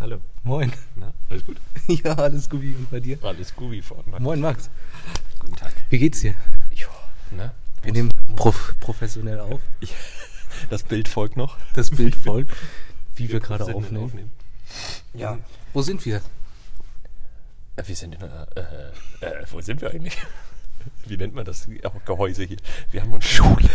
[0.00, 0.20] Hallo.
[0.44, 0.72] Moin.
[0.96, 1.56] Na, alles gut?
[1.88, 2.62] Ja, alles gut.
[2.62, 3.18] Und bei dir?
[3.22, 4.20] Alles gut wie vorne.
[4.20, 4.70] Moin, Max.
[5.40, 5.72] Guten Tag.
[5.90, 6.34] Wie geht's dir?
[6.70, 6.88] Jo,
[7.32, 7.52] ne?
[7.82, 9.60] Wir nehmen prof professionell auf.
[9.80, 9.94] Ich,
[10.70, 11.56] das Bild folgt noch.
[11.74, 12.52] Das Bild folgt,
[13.16, 14.30] wie wir gerade professionell aufnehmen.
[15.14, 15.38] Ja.
[15.72, 16.20] Wo sind wir?
[17.76, 20.16] Äh, Wir sind in einer, äh, äh, wo sind wir eigentlich?
[21.06, 21.66] Wie nennt man das
[22.06, 22.58] Gehäuse hier?
[22.92, 23.68] Wir haben uns Schule.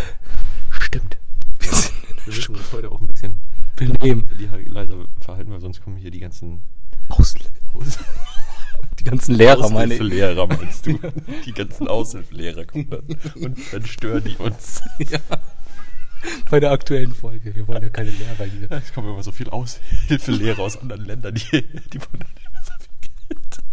[0.72, 1.18] Stimmt.
[1.60, 1.94] Wir sind
[2.26, 3.38] Wir müssen uns heute auch ein bisschen
[3.76, 4.30] benehmen.
[4.40, 6.62] die leiser verhalten, weil sonst kommen hier die ganzen
[7.10, 7.40] Ausl
[7.74, 8.00] Aus
[9.00, 10.00] die ganzen Lehrer, meine ich.
[10.00, 11.00] Aushilfelehrer, meinst du?
[11.46, 14.82] Die ganzen Aushilfelehrer kommen dann und dann stören die uns.
[15.00, 15.20] Ja.
[16.50, 17.54] Bei der aktuellen Folge.
[17.54, 18.72] Wir wollen ja keine Lehrer hier.
[18.72, 22.26] Es kommen immer so viele Aushilfelehrer aus anderen Ländern, die, die wollen
[22.64, 23.64] so viel Geld.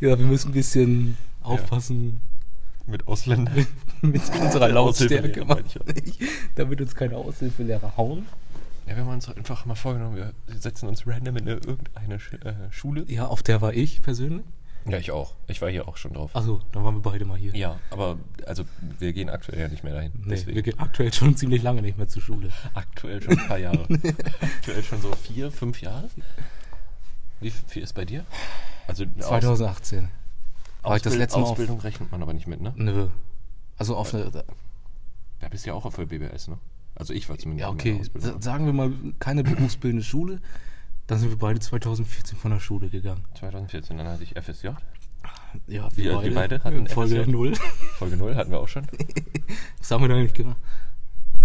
[0.00, 2.20] Ja, wir müssen ein bisschen aufpassen
[2.86, 3.66] Mit Ausländern.
[4.12, 5.44] mit unserer Lautstärke,
[6.54, 8.26] damit uns keine Aushilfelehrer hauen.
[8.86, 12.34] Ja, wir haben uns einfach mal vorgenommen, wir setzen uns random in eine, irgendeine Sch
[12.34, 13.04] äh, Schule.
[13.08, 14.44] Ja, auf der war ich persönlich.
[14.86, 15.34] Ja, ich auch.
[15.46, 16.30] Ich war hier auch schon drauf.
[16.36, 17.56] Achso, dann waren wir beide mal hier.
[17.56, 18.64] Ja, aber also
[18.98, 20.12] wir gehen aktuell ja nicht mehr dahin.
[20.16, 20.56] Nee, deswegen.
[20.56, 22.50] wir gehen aktuell schon ziemlich lange nicht mehr zur Schule.
[22.74, 23.86] aktuell schon ein paar Jahre.
[24.58, 26.10] aktuell schon so vier, fünf Jahre.
[27.40, 28.26] Wie viel ist bei dir?
[28.86, 30.10] Also 2018.
[30.82, 32.74] War ich das letzte Mal auf- Ausbildung rechnet man aber nicht mit, ne?
[32.76, 33.08] Nö.
[33.76, 34.30] Also auf eine.
[35.40, 36.58] Da bist du ja auch auf der BBS, ne?
[36.94, 38.00] Also ich war zumindest Ja, okay.
[38.40, 40.40] Sagen wir mal, keine berufsbildende Schule.
[41.06, 43.24] Dann sind wir beide 2014 von der Schule gegangen.
[43.38, 44.68] 2014, dann hatte ich FSJ.
[45.66, 47.30] Ja, Wir- wir beide hatten Folge FSJ.
[47.30, 47.54] 0.
[47.98, 48.86] Folge 0 hatten wir auch schon.
[49.78, 50.56] Was haben wir da eigentlich gemacht?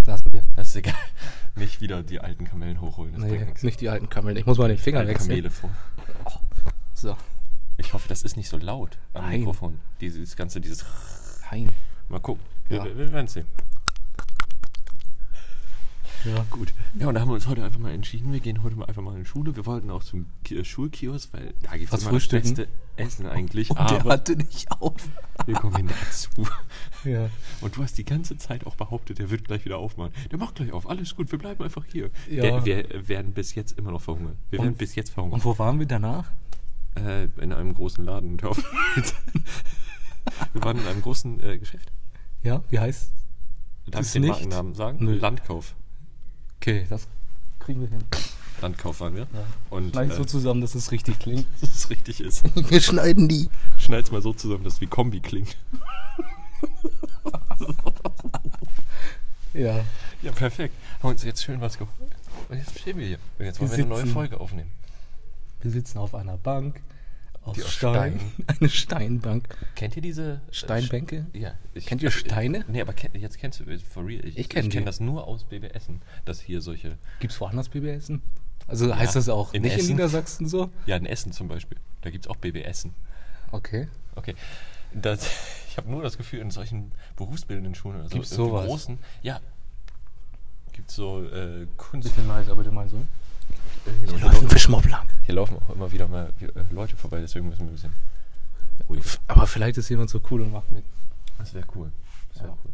[0.05, 0.41] Das wir.
[0.57, 0.93] Ist egal.
[1.55, 3.13] Nicht wieder die alten Kamellen hochholen.
[3.13, 4.37] Das Nee, nicht die alten Kamellen.
[4.37, 5.29] Ich muss mal den Finger Alte wechseln.
[5.29, 5.69] Kamele vor.
[6.93, 7.15] So.
[7.77, 9.39] Ich hoffe, das ist nicht so laut am Nein.
[9.39, 9.79] Mikrofon.
[10.01, 10.85] Dieses ganze, dieses.
[11.51, 11.69] Nein.
[12.09, 12.43] Mal gucken.
[12.69, 12.83] Ja.
[12.83, 13.45] Wir, wir werden sehen.
[16.25, 16.45] Ja.
[16.49, 16.73] Gut.
[16.99, 19.01] Ja, und da haben wir uns heute einfach mal entschieden, wir gehen heute mal einfach
[19.01, 19.55] mal in die Schule.
[19.55, 23.69] Wir wollten auch zum Ki- Schulkiosk, weil da gibt es immer das beste Essen eigentlich.
[23.69, 24.95] Und der aber hatte nicht auf.
[25.45, 26.29] wir kommen hin dazu.
[27.05, 27.29] Ja.
[27.61, 30.11] Und du hast die ganze Zeit auch behauptet, der wird gleich wieder aufmachen.
[30.29, 32.09] Der macht gleich auf, alles gut, wir bleiben einfach hier.
[32.29, 32.65] Ja.
[32.65, 34.35] Wir, wir werden bis jetzt immer noch verhungern.
[34.49, 35.35] Wir Und- werden bis jetzt verhungern.
[35.39, 36.29] Und wo waren wir danach?
[36.95, 38.41] Äh, in einem großen Laden.
[38.41, 38.51] wir
[40.55, 41.89] waren in einem großen äh, Geschäft.
[42.43, 43.11] Ja, wie heißt?
[43.87, 44.31] Darf Das ich den nicht?
[44.31, 45.03] Markennamen sagen?
[45.03, 45.15] Nö.
[45.15, 45.75] Landkauf.
[46.57, 47.07] Okay, das
[47.59, 48.03] kriegen wir hin.
[48.61, 49.21] Landkauf waren wir.
[49.33, 49.45] Ja.
[49.69, 51.45] Und Schneid äh, so zusammen, dass es richtig klingt.
[51.61, 52.43] dass es richtig ist.
[52.69, 53.49] Wir schneiden die.
[53.77, 55.55] Schneid's mal so zusammen, dass es wie Kombi klingt.
[59.53, 59.85] Ja.
[60.21, 60.75] Ja, perfekt.
[61.01, 61.93] Haben uns jetzt schön was geholt.
[62.49, 63.19] Und jetzt stehen wir hier.
[63.37, 64.05] Und jetzt wollen Wir wir eine neue.
[64.07, 64.71] Folge aufnehmen.
[65.61, 66.81] Wir sitzen auf einer Bank
[67.43, 68.19] aus Die aus Stein.
[68.47, 69.47] Eine Steinbank.
[69.75, 71.25] Kennt ihr diese äh, Steinbänke?
[71.33, 71.53] Sch- Ja.
[71.73, 72.65] Ich, Kennt ihr Steine?
[72.67, 74.23] Nee, aber kenn, jetzt kennst du, äh, for real.
[74.25, 78.21] Ich, Ich kenn ich kenn das nur aus BBSen, dass hier solche, Gibt's woanders BBSen?
[78.67, 79.91] Also heißt das auch in nicht in Essen.
[79.93, 80.69] Niedersachsen so?
[80.85, 82.93] ja, in Essen zum Beispiel, da gibt's auch BBSen.
[83.51, 83.87] Okay.
[84.15, 84.35] Okay.
[84.93, 85.27] Das,
[85.69, 88.65] ich habe nur das Gefühl, in solchen berufsbildenden Schulen, also Gibt's in sowas?
[88.67, 89.39] großen, ja,
[90.73, 92.09] gibt's so äh, Kunst.
[92.09, 92.97] Bisschen leiser bitte mal so.
[93.85, 95.05] Hier, Läuft ein laufen, Fischmob lang.
[95.25, 97.93] hier laufen auch immer wieder mal äh, Leute vorbei, deswegen müssen wir ein bisschen
[98.89, 99.03] ruhig.
[99.27, 100.83] Aber vielleicht ist jemand so cool und macht mit.
[101.37, 101.91] Das wäre cool.
[102.33, 102.57] Das wäre Ja.
[102.63, 102.71] cool.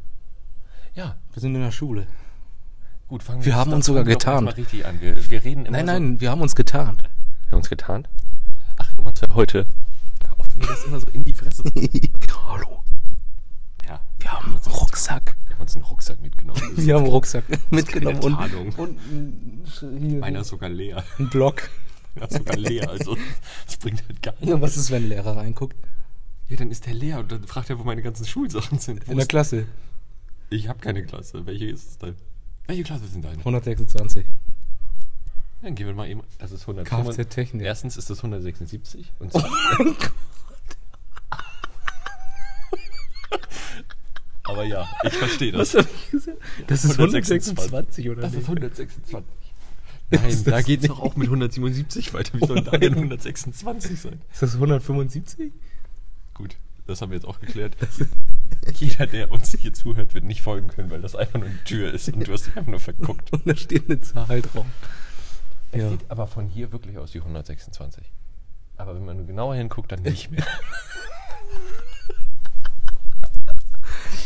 [0.95, 2.07] Ja, Wir sind in der Schule.
[3.07, 4.55] gut, fangen Wir jetzt- haben uns sogar wir getarnt.
[4.57, 4.99] richtig an.
[5.01, 7.03] Wir, wir reden immer Nein, so, nein, wir haben uns getarnt.
[7.43, 8.09] Wir haben uns getarnt?
[8.77, 9.65] Ach, du meinst ja heute.
[10.37, 11.63] Auf, mir das immer so in die Fresse
[12.47, 12.83] Hallo.
[14.25, 15.35] Ja, Wir haben einen Rucksack.
[15.47, 16.61] wir haben uns einen Rucksack mitgenommen.
[16.75, 18.99] Wir haben einen Rucksack mitgenommen und, und
[19.99, 21.03] hier Meiner ist sogar leer.
[21.19, 21.69] ein Block.
[22.15, 23.15] Ist sogar leer, also
[23.65, 24.47] das bringt halt gar nichts.
[24.47, 25.75] Ja, was ist, wenn ein Lehrer reinguckt?
[26.49, 29.05] Ja, dann ist der leer und dann fragt er, wo meine ganzen Schulsachen sind.
[29.07, 29.65] Wo In der Klasse.
[30.49, 31.45] ich habe keine Klasse.
[31.45, 32.15] Welche ist es denn?
[32.67, 33.37] Welche Klasse sind deine?
[33.39, 34.25] 126.
[35.61, 36.21] Dann gehen wir mal eben.
[36.39, 36.87] Das ist 100.
[36.87, 37.65] Kfz-Technik.
[37.65, 39.97] Erstens ist das 176 und zweitens.
[44.47, 45.73] Aber ja, ich verstehe das.
[45.73, 46.37] Was hab ich gesagt?
[46.67, 48.47] Das ist 126 oder Das ist nicht?
[48.49, 49.25] 126.
[50.11, 52.39] Ist Nein, das da geht es doch auch mit 177 weiter.
[52.39, 54.21] Wie soll da denn 126 sein?
[54.31, 55.51] Ist das 175?
[56.35, 57.75] Gut, das haben wir jetzt auch geklärt.
[58.75, 61.91] Jeder, der uns hier zuhört, wird nicht folgen können, weil das einfach nur eine Tür
[61.91, 63.33] ist und du hast dich einfach nur verguckt.
[63.33, 64.65] Und da steht eine Zahl drauf.
[65.71, 65.89] Es Ja.
[65.89, 68.03] sieht aber von hier wirklich aus wie 126.
[68.77, 70.45] Aber wenn man genauer hinguckt, dann nicht mehr.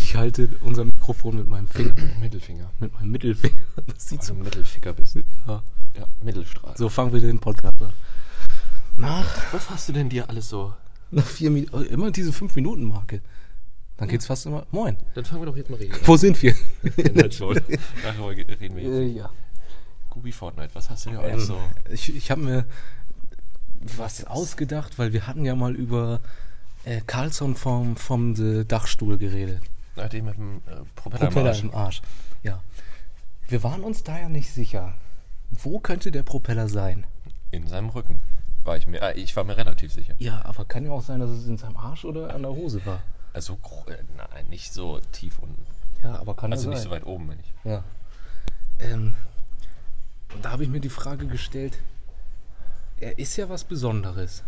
[0.10, 1.94] Ich halte unser Mikrofon mit meinem Finger.
[2.20, 2.72] Mittelfinger.
[2.80, 3.54] Mit meinem Mittelfinger.
[3.86, 4.40] Das sieht Also so.
[4.40, 5.16] Mittelficker bist.
[5.46, 5.62] Ja.
[5.96, 6.76] Ja, Mittelstrahl.
[6.76, 7.94] So fangen wir den Podcast an.
[8.98, 10.74] Nach, Was hast du denn dir alles so?
[11.12, 13.22] nach vier Minuten, immer diese fünf Minuten Marke.
[13.98, 14.66] Dann geht's fast immer.
[14.72, 14.98] Moin.
[15.14, 15.96] Dann fangen wir doch jetzt mal reden.
[16.06, 16.56] Wo sind wir?
[16.98, 17.62] Inhaltsmaul.
[18.04, 19.18] Nachher reden wir Äh, jetzt.
[19.18, 19.30] ja.
[20.10, 21.60] Gubi Fortnite, was hast du dir alles Ähm, so?
[21.92, 22.66] Ich, ich habe mir
[23.96, 26.20] was ausgedacht, weil wir hatten ja mal über
[26.84, 29.62] äh, Carlson vom, vom äh, Dachstuhl geredet.
[30.00, 31.64] Na, den mit dem äh, Propeller, im Propeller Arsch.
[31.64, 32.02] im Arsch.
[32.44, 32.64] Ja.
[33.48, 34.94] Wir waren uns da ja nicht sicher.
[35.52, 37.06] Wo könnte der Propeller sein?
[37.52, 38.22] In seinem Rücken.
[38.64, 40.14] War ich mir, äh, ich war mir relativ sicher.
[40.20, 42.86] Ja, aber kann ja auch sein, dass es in seinem Arsch oder an der Hose
[42.86, 43.02] war.
[43.34, 43.58] Also,
[43.88, 45.66] äh, nein, nicht so tief unten.
[46.04, 47.54] Ja, aber kann Also ja nicht so weit oben, wenn ich.
[47.64, 47.84] Ja.
[48.80, 49.14] Ähm,
[50.34, 51.80] und da habe ich mir die Frage gestellt,
[53.00, 54.44] er ist ja was Besonderes.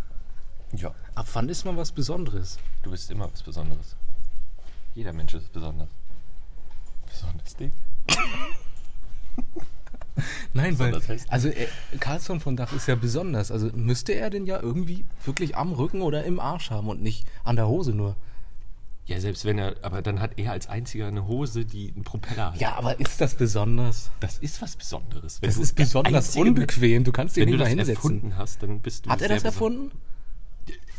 [0.74, 0.94] Ja.
[1.16, 2.58] Ab wann ist man was Besonderes?
[2.84, 3.96] Du bist immer was Besonderes.
[4.96, 5.90] Jeder Mensch ist besonders.
[7.10, 7.72] Besonders dick.
[10.54, 10.94] Nein, weil,
[11.30, 11.68] also er,
[12.00, 13.50] Carlson von Dach ist ja besonders.
[13.52, 17.26] Also müsste er den ja irgendwie wirklich am Rücken oder im Arsch haben und nicht
[17.46, 18.16] an der Hose nur.
[19.06, 22.52] Ja, selbst wenn er, aber dann hat er als einziger eine Hose, die einen Propeller
[22.54, 22.60] hat.
[22.62, 24.12] Ja, aber ist das besonders?
[24.20, 25.42] Das ist was Besonderes.
[25.42, 27.04] Wenn Das du ist der besonders unbequem.
[27.04, 27.96] Du kannst Mensch- den Wenn du nicht mal das hinsetzen.
[28.20, 29.92] erfunden hast, dann bist du Hat er das erfunden?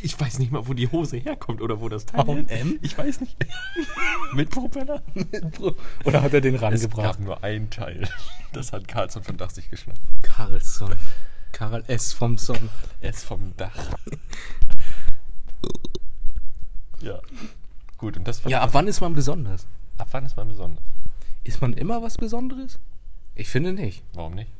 [0.04, 2.44] Ich weiß nicht mal, wo die Hose herkommt oder wo das Teil.
[2.48, 2.78] M?
[2.82, 3.36] Ich weiß nicht.
[4.34, 5.00] Mit Propeller?
[6.04, 7.02] Oder hat er den Es rangebracht?
[7.04, 8.08] gab nur ein Teil.
[8.52, 10.00] Das hat Carlson von Dach sich geschnappt.
[10.22, 10.94] Carlson.
[11.52, 12.12] Karl S.
[12.12, 12.68] vom Son.
[13.00, 13.96] Es vom Dach.
[17.00, 17.20] ja.
[17.98, 19.66] Gut, und das Ja, ab wann ist man besonders?
[19.98, 20.82] ab wann ist man besonders?
[21.44, 22.78] Ist man immer was Besonderes?
[23.34, 24.02] Ich finde nicht.
[24.14, 24.50] Warum nicht?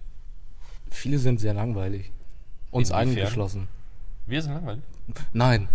[0.91, 2.13] Viele sind sehr langweilig.
[2.71, 3.09] Uns Inwiefern?
[3.09, 3.69] eingeschlossen.
[4.27, 4.83] Wir sind langweilig.
[5.33, 5.69] Nein.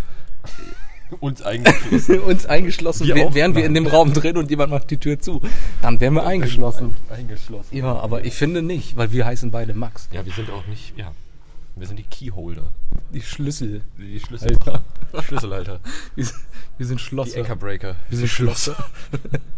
[1.21, 2.09] Uns eigentlich.
[2.25, 5.41] Uns eingeschlossen, Wir wären wir in dem Raum drin und jemand macht die Tür zu.
[5.81, 6.95] Dann wären wir eingeschlossen.
[7.09, 7.75] Eingeschlossen.
[7.75, 10.09] Ja, aber ich finde nicht, weil wir heißen beide Max.
[10.11, 11.13] Ja, wir sind auch nicht, ja.
[11.77, 12.71] Wir sind die Keyholder.
[13.13, 13.81] Die Schlüssel.
[13.97, 14.83] Die Schlüsselmacher.
[15.23, 15.79] Schlüsselhalter.
[16.15, 16.39] Wir, sind-
[16.77, 17.39] wir sind Die Schlosser.
[17.39, 17.95] Anchorbreaker.
[18.09, 18.75] wir sind Schlosser.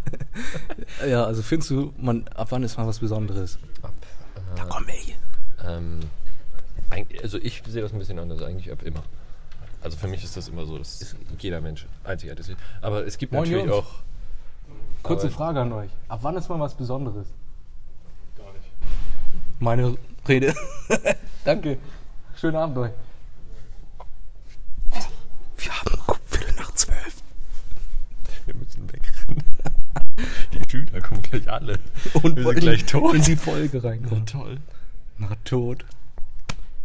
[1.07, 3.57] ja, also findest du, man, ab wann ist mal was Besonderes?
[3.81, 3.93] Ab,
[4.55, 5.15] Da komm ey.
[5.65, 5.99] ähm,
[6.91, 9.03] eig- also ich sehe das ein bisschen anders, eigentlich ab immer.
[9.81, 12.57] Also für mich ist das immer so, dass jeder Mensch einzigartig ist.
[12.81, 13.85] Aber es gibt Moin, natürlich Jungs.
[13.85, 13.93] auch.
[15.03, 15.89] Kurze Frage an euch.
[16.09, 17.27] Ab wann ist mal was Besonderes?
[18.37, 18.67] Gar nicht.
[19.59, 19.97] Meine
[20.27, 20.53] Rede.
[21.45, 21.77] Danke.
[22.35, 22.91] Schönen Abend euch.
[25.57, 27.21] Wir haben Viertel nach zwölf.
[28.45, 29.43] Wir müssen wegrennen.
[30.53, 31.79] Die Schüler kommen gleich alle.
[32.21, 33.15] Und wir sind gleich tot.
[33.15, 34.25] in die Folge reinkommen.
[34.25, 34.57] toll.
[35.17, 35.85] Na, tot.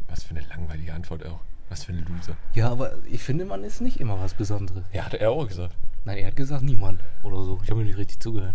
[0.08, 1.40] Was für eine langweilige Antwort auch.
[1.74, 2.36] Was für ein Loser.
[2.54, 4.84] Ja, aber ich finde, man ist nicht immer was Besonderes.
[4.92, 5.74] Ja, hat er auch gesagt.
[6.04, 7.00] Nein, er hat gesagt, niemand.
[7.24, 7.58] Oder so.
[7.64, 8.54] Ich habe mir nicht richtig zugehört.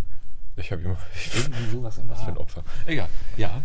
[0.55, 0.95] Ich habe ihm.
[1.35, 2.37] Irgendwie sowas in der Was für ein.
[2.37, 2.63] Opfer.
[2.85, 3.09] Egal.
[3.35, 3.61] Ja.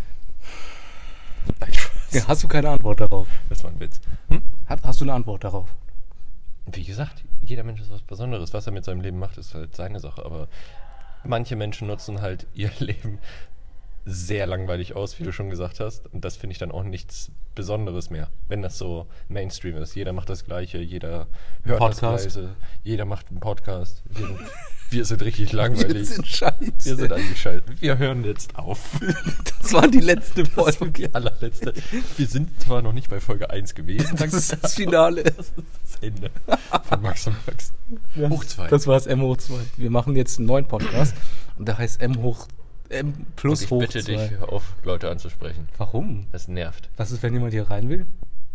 [1.60, 1.70] Nein.
[2.10, 3.28] Ja, hast du keine Antwort darauf?
[3.48, 4.00] Das war ein Witz.
[4.26, 4.42] Hm?
[4.66, 5.72] Hat, hast du eine Antwort darauf?
[6.66, 8.52] Wie gesagt, jeder Mensch ist was Besonderes.
[8.54, 10.24] Was er mit seinem Leben macht, ist halt seine Sache.
[10.24, 10.48] Aber
[11.22, 13.20] manche Menschen nutzen halt ihr Leben
[14.06, 16.06] sehr langweilig aus, wie du schon gesagt hast.
[16.12, 19.94] Und das finde ich dann auch nichts Besonderes mehr, wenn das so Mainstream ist.
[19.94, 21.26] Jeder macht das Gleiche, jeder
[21.62, 22.26] hört Podcast.
[22.26, 24.02] das Gleiche, jeder macht einen Podcast.
[24.10, 24.38] Wir sind,
[24.90, 26.08] wir sind richtig langweilig.
[26.22, 26.72] scheiße.
[26.82, 27.80] Wir sind eingeschaltet.
[27.80, 29.00] Wir hören jetzt auf.
[29.60, 30.90] das war die letzte Folge.
[30.90, 31.72] die allerletzte.
[32.16, 34.16] Wir sind zwar noch nicht bei Folge 1 gewesen.
[34.16, 35.22] Das ist das Finale.
[35.22, 36.30] Das ist das Ende
[36.88, 37.72] von Max und Max.
[38.28, 38.68] Hoch zwei.
[38.68, 39.54] Das war das M hoch 2.
[39.76, 41.14] Wir machen jetzt einen neuen Podcast
[41.56, 42.48] und der heißt M hoch
[42.90, 44.28] M plus ich hoch bitte 2.
[44.28, 45.68] dich, auf, Leute anzusprechen.
[45.78, 46.26] Warum?
[46.32, 46.90] Das nervt.
[46.96, 48.06] Was ist, wenn jemand hier rein will?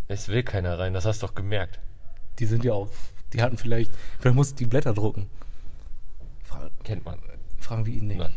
[0.08, 1.78] Es will keiner rein, das hast du doch gemerkt.
[2.38, 2.88] Die sind ja auch.
[3.32, 3.92] Die hatten vielleicht.
[4.18, 5.28] Vielleicht mussten die Blätter drucken.
[6.42, 7.18] Fra Kennt man.
[7.58, 8.18] fragen wir ihn nicht.
[8.18, 8.34] Nein.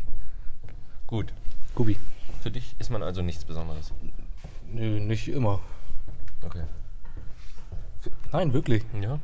[1.07, 1.33] Gut.
[1.75, 1.97] Gubi.
[2.41, 3.93] Für dich ist man also nichts Besonderes.
[4.71, 5.59] Nö, nicht immer.
[6.43, 6.63] Okay.
[8.31, 8.83] Nein, wirklich.
[8.99, 9.19] Ja,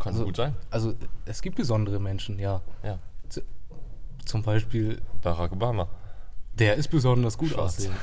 [0.00, 0.54] kann Also- gut sein.
[0.70, 0.94] Also,
[1.26, 2.62] es gibt besondere Menschen, ja.
[2.82, 2.98] Ja.
[3.28, 3.44] Z
[4.24, 5.88] zum Beispiel, Barack Obama.
[6.58, 7.76] Der ist besonders gut Schwarz.
[7.76, 7.96] aussehend.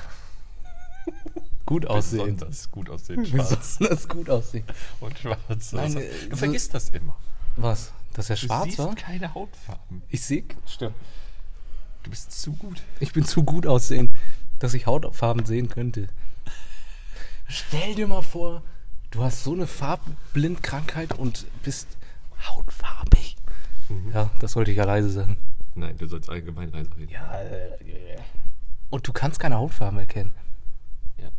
[1.65, 2.39] gut aussehend.
[2.39, 3.25] Besonders gut aussehen.
[3.25, 4.63] Schwarz Besonders gut aussehen.
[4.99, 5.71] und schwarz.
[5.73, 7.15] Nein, Also, äh, du so- vergisst das immer.
[7.57, 7.91] Was?
[8.13, 8.95] Dass er Du schwarz siehst war?
[8.95, 10.01] keine Hautfarben.
[10.09, 10.43] Ich sehe.
[10.65, 10.95] Stimmt.
[12.03, 12.81] Du bist zu gut.
[12.99, 14.11] Ich bin zu gut aussehend,
[14.59, 16.07] dass ich Hautfarben sehen könnte.
[17.47, 18.61] Stell dir mal vor,
[19.11, 21.87] du hast so eine Farbblindkrankheit und bist
[22.47, 23.35] hautfarbig.
[24.13, 25.37] Ja, das sollte ich ja leise sagen.
[25.75, 27.11] Nein, du sollst allgemein leise reden.
[27.11, 28.17] Ja, äh,
[28.89, 30.31] und du kannst keine Hautfarben erkennen.
[31.17, 31.29] Ja.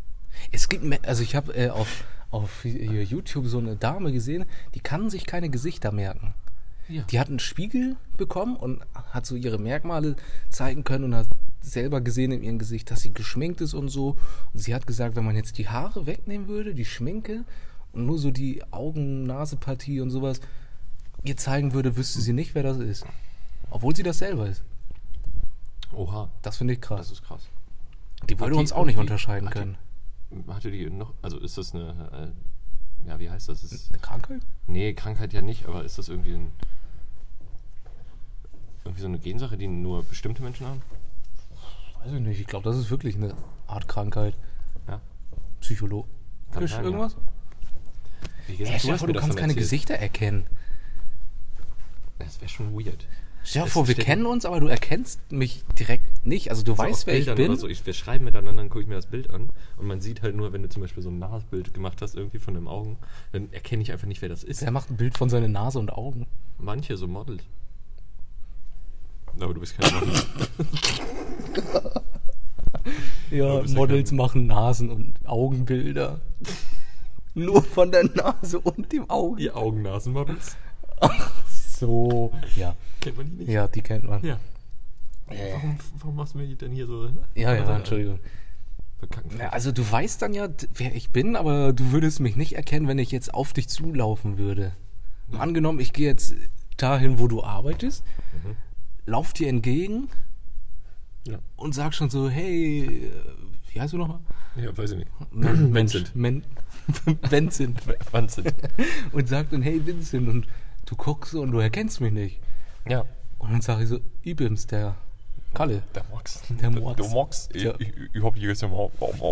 [0.52, 4.44] Es gibt, also ich habe äh, auf, auf YouTube so eine Dame gesehen,
[4.75, 6.34] die kann sich keine Gesichter merken.
[6.88, 7.02] Ja.
[7.02, 10.16] Die hat einen Spiegel bekommen und hat so ihre Merkmale
[10.49, 11.28] zeigen können und hat
[11.60, 14.16] selber gesehen in ihrem Gesicht, dass sie geschminkt ist und so.
[14.52, 17.44] Und sie hat gesagt, wenn man jetzt die Haare wegnehmen würde, die Schminke
[17.92, 20.40] und nur so die Augen-Nase-Partie und sowas
[21.22, 23.04] ihr zeigen würde, wüsste sie nicht, wer das ist.
[23.71, 24.62] Obwohl sie das selber ist.
[25.93, 27.00] Oha, Das finde ich krass.
[27.00, 27.49] das ist krass.
[28.29, 29.79] Die würde uns auch nicht unterscheiden hat die- können.
[30.49, 32.33] Hatte die noch, also ist das eine,
[33.05, 33.65] äh, ja, wie heißt das?
[33.65, 34.43] Ist, Eine Krankheit?
[34.67, 36.53] nee, Krankheit ja nicht, aber ist das irgendwie ein,
[38.85, 40.83] irgendwie so eine Gensache, die nur bestimmte Menschen haben?
[42.03, 42.41] Weiß ich nicht.
[42.41, 43.35] Ich glaube, das ist wirklich eine
[43.67, 44.35] Art Krankheit.
[44.87, 45.00] Ja.
[45.61, 46.09] Psychologisch
[46.53, 46.81] sein, ja.
[46.83, 47.17] irgendwas?
[48.47, 50.47] Wie gesagt, stell dir vor, du kannst keine Gesichter erkennen.
[52.19, 53.07] Das wäre schon weird.
[53.42, 56.50] Stell dir vor, wir kennen uns, aber du erkennst mich direkt nicht.
[56.50, 57.50] Also du So weißt, wer ich Bildern bin.
[57.52, 57.68] Oder so.
[57.68, 60.37] ich, wir schreiben miteinander, dann gucke ich mir das Bild an und man sieht halt
[60.37, 62.99] nur, wenn du zum Beispiel so ein Nasbild gemacht hast, irgendwie von den Augen,
[63.32, 64.61] dann erkenne ich einfach nicht, wer das ist.
[64.62, 66.26] Wer macht ein Bild von seiner Nase und Augen?
[66.59, 67.42] Manche so Models.
[69.40, 70.12] Aber du bist kein Model.
[73.30, 76.20] Ja, ja Models kein- machen Nasen- und Augenbilder.
[77.35, 79.40] Nur von der Nase und dem Auge.
[79.42, 80.56] Die Augennasenmodels.
[81.80, 82.76] So, ja.
[83.00, 83.49] Kennt man die nicht?
[83.49, 84.22] Ja, die kennt man.
[84.25, 84.38] Ja.
[85.30, 85.37] Ja.
[85.54, 87.08] Warum, warum machst du mir denn hier so?
[87.34, 88.18] Ja, ja, Entschuldigung.
[89.38, 92.87] Na, also du weißt dann ja, wer ich bin, aber du würdest mich nicht erkennen,
[92.87, 94.72] wenn ich jetzt auf dich zulaufen würde.
[95.28, 96.34] Mal Angenommen, ich gehe jetzt
[96.76, 98.04] dahin, wo du arbeitest,
[98.44, 98.56] Mhm.
[99.06, 100.08] lauf dir entgegen
[101.26, 101.38] Ja.
[101.56, 103.10] und sag schon so, hey, äh,
[103.72, 104.18] wie heißt du nochmal?
[104.56, 105.10] ja, weiß ich nicht.
[105.32, 106.12] Men- Vincent.
[107.30, 107.80] Vincent.
[108.12, 108.44] Wahnsinn.
[109.12, 110.46] Und sag dann, hey Vincent, und
[110.90, 112.40] du guckst und du erkennst mich nicht.
[112.88, 113.04] Ja.
[113.38, 114.97] Und dann sag ich so, Ibims, der
[115.54, 115.82] Kalle.
[115.94, 116.42] Der Mox.
[116.50, 116.97] Der Mox.
[116.97, 117.49] Der Mox.
[117.54, 117.75] Ich, Ja.
[117.78, 118.70] ich, ich hab hier jetzt im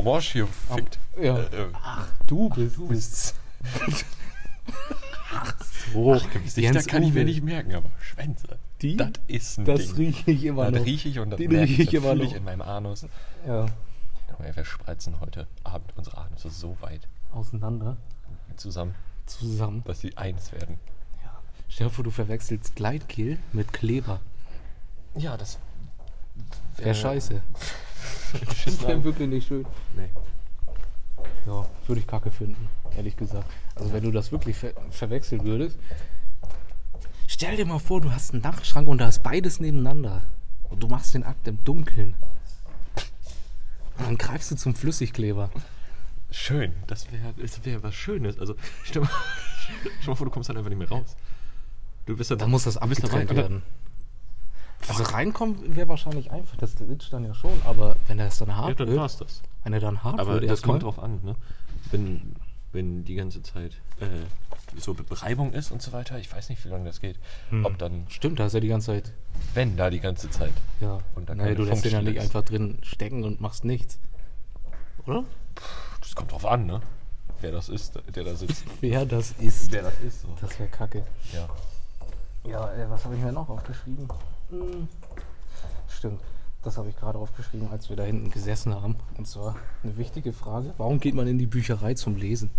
[0.05, 0.99] Marsch hier fickt.
[1.21, 1.37] Ja.
[1.39, 3.35] Äh, äh, Ach, du bist, du bist.
[5.93, 7.25] so, Ach, Gesichter kann ich mir Uwe.
[7.25, 8.59] nicht merken, aber Schwänze.
[8.83, 8.97] Die?
[8.97, 9.97] Das ist ein Das Ding.
[9.97, 10.87] rieche ich immer das noch.
[10.87, 12.25] rieche ich und das Die merke rieche ich, ich immer noch.
[12.25, 13.07] ich in meinem Anus.
[13.47, 13.67] Ja,
[14.55, 17.97] wir spreizen heute Abend unsere Anusse so weit auseinander,
[18.57, 18.95] zusammen,
[19.27, 19.83] zusammen.
[19.85, 20.79] dass sie eins werden.
[21.69, 24.21] Stell dir vor, du verwechselst Gleitgel mit Kleber.
[25.17, 25.59] Ja, das
[26.77, 27.43] Wäre scheiße.
[28.57, 29.67] Schiss Wäre wirklich nicht schön.
[29.97, 30.09] nee.
[31.47, 33.51] Ja, würde ich kacke finden, ehrlich gesagt.
[33.75, 35.79] Also wenn du das wirklich ver verwechseln würdest.
[37.27, 40.23] Stell dir mal vor, du hast einen Nachtschrank und da ist beides nebeneinander.
[40.65, 42.15] Und du machst den Akt im Dunkeln.
[43.97, 45.51] Und dann greifst du zum Flüssigkleber.
[46.31, 46.75] Schön.
[46.87, 48.39] Das wäre das wär was Schönes.
[48.39, 49.11] Also, stell mal,
[50.01, 51.17] stell mal vor, du kommst dann einfach nicht mehr raus.
[52.09, 53.63] Du bist dann, Dann muss das abgetrennt und werden.
[54.89, 58.57] Also reinkommen wäre wahrscheinlich einfach, das glitscht dann ja schon, aber wenn das dann Dann,
[58.57, 59.43] ja, hart dann wird, war's das.
[59.63, 61.37] wenn er dann hart Aber wird das kommt drauf an, ne?
[61.91, 62.35] Wenn,
[62.73, 64.07] wenn die ganze Zeit äh,
[64.79, 67.19] so Bereibung ist und so weiter, ich weiß nicht, wie lange das geht.
[67.51, 67.67] Hm.
[67.67, 69.13] Ob dann, Stimmt, da ist er die ganze Zeit.
[69.53, 70.55] wenn da die ganze Zeit.
[70.81, 71.01] Ja.
[71.15, 73.99] Und da naja, du lässt den ja nicht einfach drin stecken und machst nichts.
[75.05, 75.25] Oder?
[76.01, 76.81] Das kommt drauf an, ne?
[77.43, 78.65] Wer das ist, der da sitzt.
[78.81, 79.71] Wer das ist.
[79.73, 80.35] Wer das ist, so.
[80.41, 81.05] Das wäre kacke.
[81.35, 81.47] Ja.
[82.49, 84.09] Ja, äh, was habe ich mir noch aufgeschrieben?
[84.51, 84.89] Hm.
[85.89, 86.21] Stimmt,
[86.63, 88.97] das habe ich gerade aufgeschrieben, als wir da hinten gesessen haben.
[89.17, 90.73] Und zwar eine wichtige Frage.
[90.79, 92.51] Warum geht man in die Bücherei zum Lesen?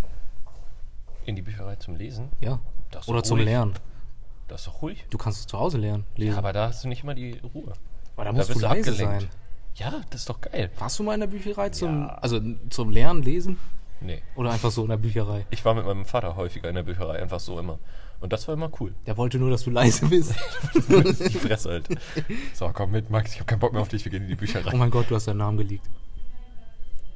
[1.26, 2.30] In die Bücherei zum Lesen?
[2.40, 2.60] Ja.
[3.08, 3.46] Oder zum ruhig.
[3.46, 3.74] Lernen.
[4.48, 5.06] Das ist doch ruhig.
[5.12, 6.32] Du kannst es zu Hause lernen, lesen.
[6.34, 7.74] Ja, aber da hast du nicht immer die Ruhe.
[8.16, 9.22] Aber da Da musst du bist du leise abgelenkt.
[9.22, 9.30] sein.
[9.76, 10.72] Ja, das ist doch geil.
[10.80, 12.16] Warst du mal in der Bücherei zum, Ja.
[12.16, 13.58] also zum Lernen, Lesen?
[14.02, 14.22] Nee.
[14.36, 15.46] Oder einfach so in der Bücherei?
[15.52, 17.78] Ich war mit meinem Vater häufiger in der Bücherei, einfach so immer.
[18.22, 18.94] Und das war immer cool.
[19.06, 20.34] Der wollte nur, dass du leise bist.
[20.74, 21.88] Die Fresse halt.
[22.54, 24.36] So, komm mit, Max, ich habe keinen Bock mehr auf dich, wir gehen in die
[24.36, 24.76] oh Bücherei.
[24.76, 25.86] mein Gott, du hast deinen Namen geleakt.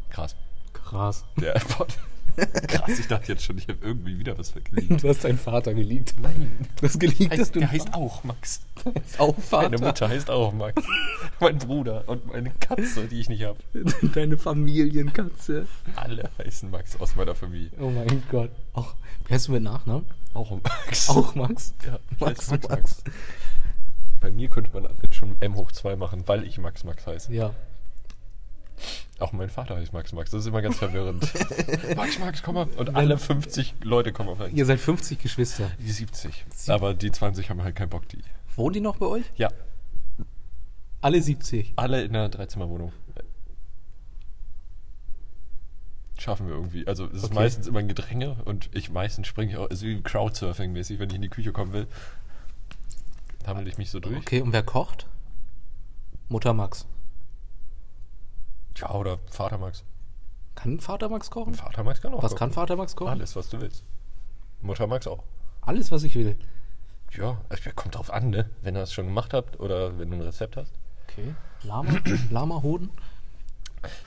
[0.09, 0.35] Krass.
[0.71, 1.25] Krass.
[1.39, 1.97] Der Pod.
[2.67, 5.03] Krass, ich dachte jetzt schon, ich habe irgendwie wieder was verkliegt.
[5.03, 6.15] Du hast deinen Vater geleakt.
[6.19, 6.51] Nein.
[6.79, 8.61] Du hast geleakt, dass Heißt, du der heißt auch Max.
[8.85, 9.69] heißt auch Vater.
[9.69, 10.81] Meine Mutter heißt auch Max.
[11.39, 13.59] Mein Bruder und meine Katze, die ich nicht habe.
[14.15, 15.67] Deine Familienkatze.
[15.95, 17.71] Alle heißen Max aus meiner Familie.
[17.79, 18.49] Oh mein Gott.
[18.73, 18.95] Auch,
[19.27, 20.05] wie heißt du mit Nachnamen?
[20.33, 21.09] Auch Max.
[21.09, 21.73] Auch Max?
[21.85, 22.67] Ja, Max, Max.
[22.69, 23.03] Max.
[24.19, 27.33] Bei mir könnte man jetzt schon M hoch 2 machen, weil ich Max Max heiße.
[27.33, 27.53] Ja.
[29.19, 30.31] Auch mein Vater heißt Max Max.
[30.31, 31.31] Das ist immer ganz verwirrend.
[31.95, 32.67] Max Max, komm mal.
[32.77, 34.55] Und alle 50 Leute kommen auf einen.
[34.55, 35.69] Ihr seid 50 Geschwister.
[35.79, 36.45] Die 70.
[36.67, 38.19] Aber die 20 haben halt keinen Bock, die.
[38.55, 39.25] Wohnen die noch bei euch?
[39.35, 39.49] Ja,
[41.01, 41.73] Alle 70.
[41.75, 42.91] alle in einer Dreizimmerwohnung.
[46.23, 46.87] Schaffen wir irgendwie.
[46.87, 47.33] Also es ist Okay.
[47.35, 51.15] meistens immer ein Gedränge und ich meistens springe ich auch, also wie Crowdsurfing-mäßig, wenn ich
[51.17, 51.85] in die Küche kommen will.
[53.45, 54.17] Hammel ich mich so durch.
[54.19, 55.05] Okay, und wer kocht?
[56.29, 56.87] Mutter Max.
[58.77, 59.83] Ja, oder Vater Max.
[60.55, 61.55] Kann Vater Max kochen?
[61.55, 62.39] Vater Max kann auch Was kochen.
[62.39, 63.09] kann Vater Max kochen?
[63.11, 63.83] Alles, was du willst.
[64.61, 65.23] Mutter Max auch.
[65.61, 66.37] Alles, was ich will.
[67.11, 68.49] Ja, es kommt drauf an, ne?
[68.61, 70.71] Wenn ihr das schon gemacht habt oder wenn du ein Rezept hast.
[71.09, 71.35] Okay.
[71.63, 71.91] Lama?
[72.31, 72.89] Lama-Hoden?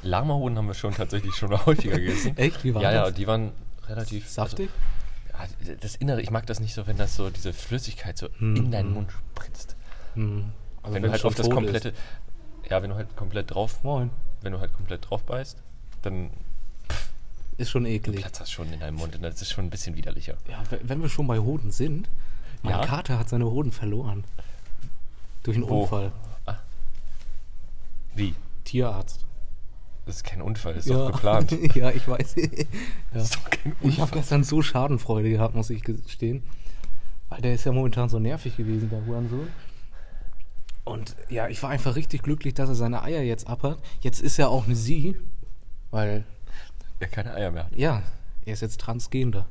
[0.02, 2.36] Lamahoden haben wir schon tatsächlich schon häufiger gegessen.
[2.36, 2.64] Echt?
[2.64, 3.14] Wie war ja, ja, das?
[3.14, 3.52] die waren
[3.88, 4.70] relativ Saftig?
[5.32, 8.28] Also, ja, das Innere, ich mag das nicht so, wenn das so diese Flüssigkeit so
[8.40, 9.76] in deinen Mund spritzt.
[10.14, 10.52] Hm.
[10.82, 11.92] Also wenn du halt auf das komplette,
[12.70, 13.84] ja, wenn du halt komplett drauf, Ist.
[13.84, 14.10] Moin.
[14.40, 15.58] wenn du halt komplett drauf beißt,
[16.02, 16.30] dann
[17.58, 18.20] Ist schon eklig.
[18.20, 20.36] platzt das schon in deinem Mund und das ist schon ein bisschen widerlicher.
[20.48, 22.08] Ja, wenn wir schon bei Hoden sind,
[22.62, 22.86] mein Ja?
[22.86, 24.24] Kater hat seine Hoden verloren.
[25.42, 25.82] Durch einen Wo?
[25.82, 26.12] Unfall.
[28.14, 28.34] Wie?
[28.64, 29.25] Tierarzt.
[30.06, 31.50] Das ist kein Unfall, das ist doch geplant.
[31.74, 32.36] ja, ich weiß.
[32.36, 32.46] ja.
[33.12, 34.18] Das ist doch kein Ich habe Unfall.
[34.20, 36.42] gestern so Schadenfreude gehabt, muss ich gestehen.
[37.28, 39.48] Weil der ist ja momentan so nervig gewesen, der Hurensohn.
[40.84, 43.78] Und ja, ich war einfach richtig glücklich, dass er seine Eier jetzt abhat.
[44.00, 45.16] Jetzt ist er auch eine Sie,
[45.90, 46.24] weil,
[47.00, 47.76] Er keine Eier mehr hat.
[47.76, 48.02] ja,
[48.44, 49.48] er ist jetzt transgender.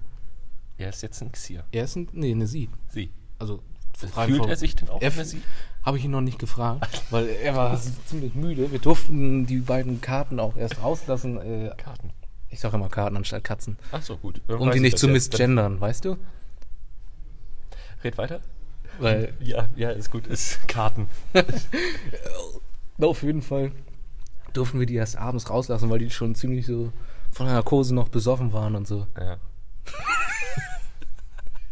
[0.78, 1.66] Er ist jetzt ein Xier.
[1.74, 2.70] Er ist ein, nee, eine Sie.
[2.88, 3.12] Sie.
[3.40, 3.62] Also,
[3.98, 5.42] Fühlt er sich denn auch er eine Sie?
[5.86, 8.72] Habe ich ihn noch nicht gefragt, weil er war ziemlich müde.
[8.72, 11.38] Wir durften die beiden Karten auch erst rauslassen.
[11.38, 12.10] Äh, Karten.
[12.50, 13.78] ich sage immer Karten anstatt Katzen.
[13.92, 14.42] Ach so, gut.
[14.48, 16.18] Dann Um die ich nicht zu misgendern, weißt du?
[18.04, 18.40] Red weiter.
[19.00, 20.26] Weil Ja, ja, ist gut.
[20.26, 21.08] Ist Karten.
[23.00, 23.72] auf jeden Fall
[24.54, 26.92] durften wir die erst abends rauslassen, weil die schon ziemlich so
[27.32, 29.06] von der Narkose noch besoffen waren und so.
[29.20, 29.38] Ja.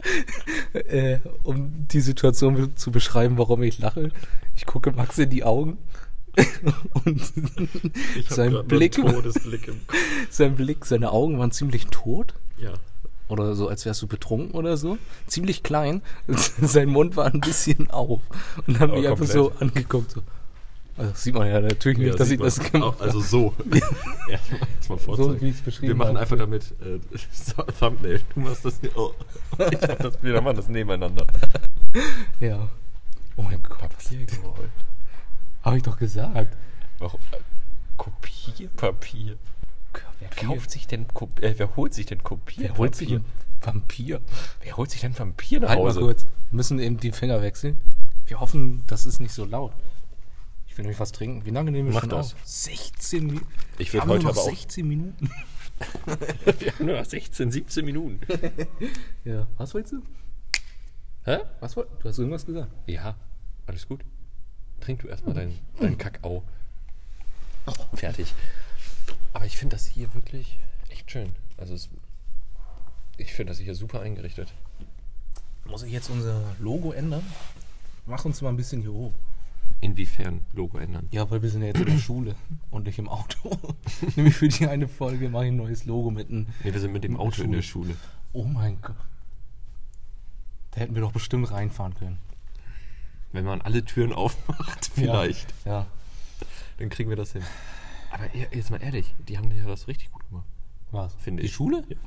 [0.73, 4.11] Äh, um die Situation zu beschreiben, warum ich lache.
[4.55, 5.77] Ich gucke Max in die Augen
[7.05, 7.21] und
[8.27, 8.99] sein Blick,
[10.29, 12.33] sein Blick, seine Augen waren ziemlich tot.
[12.57, 12.73] Ja.
[13.27, 14.97] oder so, als wärst du betrunken oder so.
[15.27, 16.01] Ziemlich klein.
[16.27, 18.21] Sein Mund war ein bisschen auf.
[18.67, 20.11] Und haben Aber mich einfach so angeguckt.
[20.11, 20.21] So.
[20.95, 23.53] Also das sieht man ja natürlich nicht, dass ich das gemacht Also so.
[24.29, 24.69] Erstmal habe.
[24.81, 25.41] So vorzeigen.
[25.41, 26.99] wie ich es beschrieben Wir machen einfach damit äh,
[27.31, 28.21] so, Thumbnail.
[28.33, 28.79] Du machst das.
[28.95, 29.11] Oh.
[29.71, 31.25] Ich mach das, wir machen das nebeneinander.
[32.39, 32.67] Ja.
[33.35, 34.69] Oh mein Gott, was Papiergeräusch.
[35.63, 36.55] habe ich doch gesagt.
[36.99, 37.19] Warum?
[37.97, 39.37] Kopierpapier.
[40.19, 42.69] Wer kauft sich denn Kop äh, wer holt sich denn Kopierpapier?
[42.69, 43.25] Wer holt sich einen
[43.61, 44.21] Vampir?
[44.61, 45.99] wer holt sich denn Vampir nach Halt mal Hause?
[46.01, 46.23] kurz.
[46.23, 47.79] Wir müssen eben die Finger wechseln.
[48.27, 49.73] Wir hoffen, das ist nicht so laut.
[50.73, 51.45] Ich will nämlich was trinken.
[51.45, 52.33] Wie lange nehmen wir Mach schon das.
[52.33, 52.39] auf?
[52.45, 53.45] 16 Minuten.
[53.77, 55.29] Ich will heute nur noch aber auch- 16 Minuten.
[56.59, 58.19] Wir haben nur noch 16, 17 Minuten.
[59.23, 59.45] Ja.
[59.57, 60.01] Was wolltest du?
[61.25, 61.37] Hä?
[61.59, 62.01] Was wolltest du?
[62.01, 62.71] Du hast irgendwas gesagt.
[62.87, 63.15] Ja,
[63.67, 64.01] alles gut.
[64.81, 66.43] Trink du erstmal deinen dein Kakao.
[67.93, 68.33] Fertig.
[69.31, 70.57] Aber ich finde das hier wirklich
[70.89, 71.35] echt schön.
[71.55, 71.87] Also es,
[73.17, 74.51] ich finde das hier super eingerichtet.
[75.65, 77.23] Muss ich jetzt unser Logo ändern?
[78.07, 79.13] Mach uns mal ein bisschen hier hoch.
[79.83, 81.07] Inwiefern Logo ändern?
[81.11, 82.35] Ja, weil wir sind ja jetzt in der Schule
[82.71, 83.57] und nicht im Auto.
[84.15, 86.47] Nämlich für die eine Folge mache ich ein neues Logo mit einem.
[86.63, 87.95] Nee, wir sind mit dem Auto in der Schule.
[88.31, 88.95] Oh mein Gott.
[90.71, 92.17] Da hätten wir doch bestimmt reinfahren können.
[93.31, 95.85] Wenn man alle Türen aufmacht, vielleicht, Ja.
[96.77, 97.43] dann kriegen wir das hin.
[98.11, 100.45] Aber jetzt mal ehrlich, die haben ja das richtig gut gemacht,
[100.91, 101.13] Was?
[101.15, 101.53] finde die ich.
[101.53, 101.83] Schule?
[101.89, 101.97] Ja.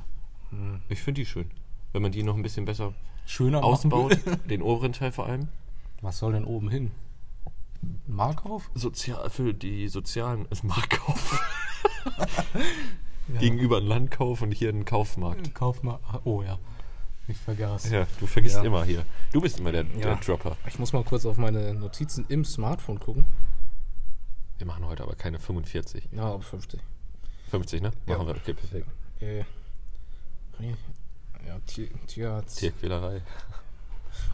[0.89, 1.51] Ich finde die schön.
[1.91, 2.93] Wenn man die noch ein bisschen besser
[3.25, 4.17] Schöner ausbaut,
[4.49, 5.49] den oberen Teil vor allem.
[6.01, 6.91] Was soll denn oben hin?
[8.07, 8.69] Markauf?
[8.73, 11.41] Sozial, für die sozialen ist Marktkauf.
[13.39, 15.53] Gegenüber ein Landkauf und hier ein Kaufmarkt.
[15.53, 15.99] Kauf mal.
[16.07, 16.57] ah, Oh ja.
[17.27, 17.89] Ich vergaß.
[17.89, 18.63] Ja, du vergisst Ja.
[18.63, 19.03] immer hier.
[19.33, 20.15] Du bist immer der, der Ja.
[20.15, 20.55] Dropper.
[20.65, 23.25] Ich muss mal kurz auf meine Notizen im Smartphone gucken.
[24.57, 26.07] Wir machen heute aber keine 45.
[26.13, 26.79] Ja, aber 50.
[27.49, 27.91] 50, ne?
[28.07, 28.17] Ja.
[28.17, 28.35] Machen wir.
[28.37, 28.87] Okay, perfekt.
[29.19, 29.39] Äh,
[31.45, 32.59] ja, Tier, Tierarzt.
[32.59, 33.21] Tierquälerei.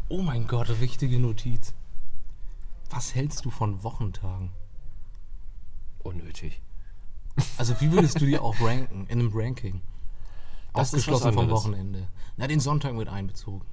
[0.07, 1.73] Oh mein Gott, wichtige Notiz.
[2.95, 4.51] Was hältst du von Wochentagen?
[6.03, 6.61] Unnötig.
[7.57, 9.81] Also wie würdest du die auch ranken, in einem Ranking?
[10.73, 11.49] Das Ausgeschlossen vom.
[11.49, 12.07] Wochenende.
[12.37, 13.65] Na, den Sonntag mit einbezogen.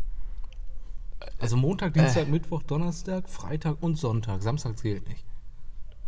[1.39, 4.43] Also Montag, Dienstag, Mittwoch, Donnerstag, Freitag und Sonntag.
[4.43, 5.27] Samstag zählt nicht.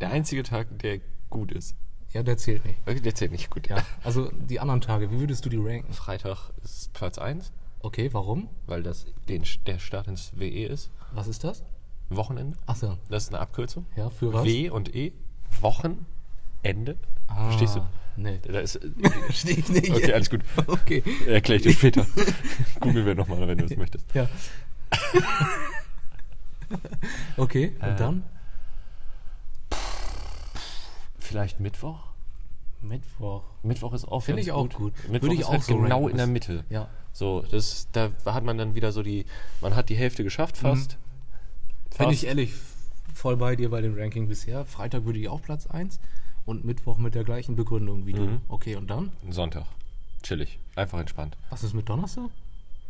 [0.01, 1.77] Der einzige Tag, der gut ist.
[2.13, 2.79] Ja, der zählt nicht.
[2.87, 3.69] Okay, Der zählt nicht gut.
[3.69, 5.93] Ja, also die anderen Tage, wie würdest du die ranken?
[5.93, 8.49] Freitag ist Platz 1, Okay, warum?
[8.67, 10.91] weil das den, der Start ins WE ist.
[11.13, 11.63] Was ist das?
[12.17, 12.57] Wochenende.
[12.67, 13.87] Achso, Das ist eine Abkürzung.
[13.97, 14.45] ja, für was?
[14.45, 15.13] W und E.
[15.61, 16.97] Wochenende.
[17.29, 17.81] Ah, Verstehst du?
[18.17, 18.39] Nee.
[18.43, 18.79] Da ist,
[19.27, 19.91] Verstehe ich nicht.
[19.91, 20.41] okay, alles gut.
[20.67, 21.03] Okay.
[21.27, 22.07] Erkläre ich dir später.
[22.81, 24.07] Googeln wir nochmal, wenn du es möchtest.
[24.15, 24.29] Ja.
[27.37, 28.23] okay, und Äh, dann?
[31.19, 32.01] Vielleicht Mittwoch?
[32.83, 33.45] Mittwoch.
[33.63, 34.93] Mittwoch ist auch Finde ich auch gut.
[35.09, 36.65] Mittwoch Würde ich ist auch halt so genau in der Mitte.
[36.69, 36.89] Ja.
[37.13, 39.25] So, das, da hat man dann wieder so die,
[39.61, 40.99] man hat die Hälfte geschafft fast.
[41.99, 42.53] Bin ich ehrlich
[43.15, 44.65] voll bei dir bei dem Ranking bisher.
[44.65, 46.01] Freitag würde ich auch Platz 1
[46.45, 48.23] und Mittwoch mit der gleichen Begründung wie du.
[48.23, 48.41] Mhm.
[48.49, 49.13] Okay, und dann?
[49.31, 49.67] Sonntag.
[50.23, 50.59] Chillig.
[50.77, 51.37] Einfach entspannt.
[51.51, 52.31] Was ist mit Donnerstag?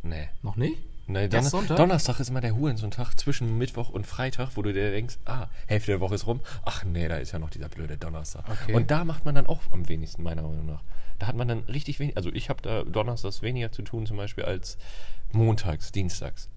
[0.03, 0.29] Nee.
[0.43, 0.79] Noch nicht?
[1.07, 1.77] Nee, Donner Sonntag?
[1.77, 5.93] Donnerstag ist immer der Hurensonntag zwischen Mittwoch und Freitag, wo du dir denkst, ah, Hälfte
[5.93, 6.41] der Woche ist rum.
[6.65, 8.45] Ach nee, da ist ja noch dieser blöde Donnerstag.
[8.49, 8.75] Okay.
[8.75, 10.83] Und da macht man dann auch am wenigsten, meiner Meinung nach.
[11.19, 14.17] Da hat man dann richtig wenig, also ich habe da Donnerstags weniger zu tun zum
[14.17, 14.79] Beispiel als
[15.33, 16.49] montags, dienstags.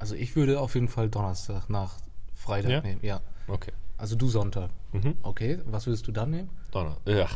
[0.00, 1.98] Also ich würde auf jeden Fall Donnerstag nach
[2.34, 2.80] Freitag Ja?
[2.80, 3.00] nehmen.
[3.02, 3.20] Ja.
[3.46, 3.72] Okay.
[3.98, 4.70] Also du Sonntag.
[4.92, 5.14] Mhm.
[5.22, 6.50] Okay, was würdest du dann nehmen?
[6.72, 6.96] Donner.
[7.04, 7.28] Ja.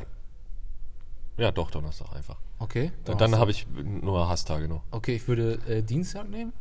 [1.37, 2.39] ja, doch, Donnerstag einfach.
[2.59, 2.91] Okay.
[3.05, 3.41] Dann Donnerstag.
[3.41, 4.83] habe ich nur Hasstage nur.
[4.91, 6.53] Okay, ich würde äh, Dienstag nehmen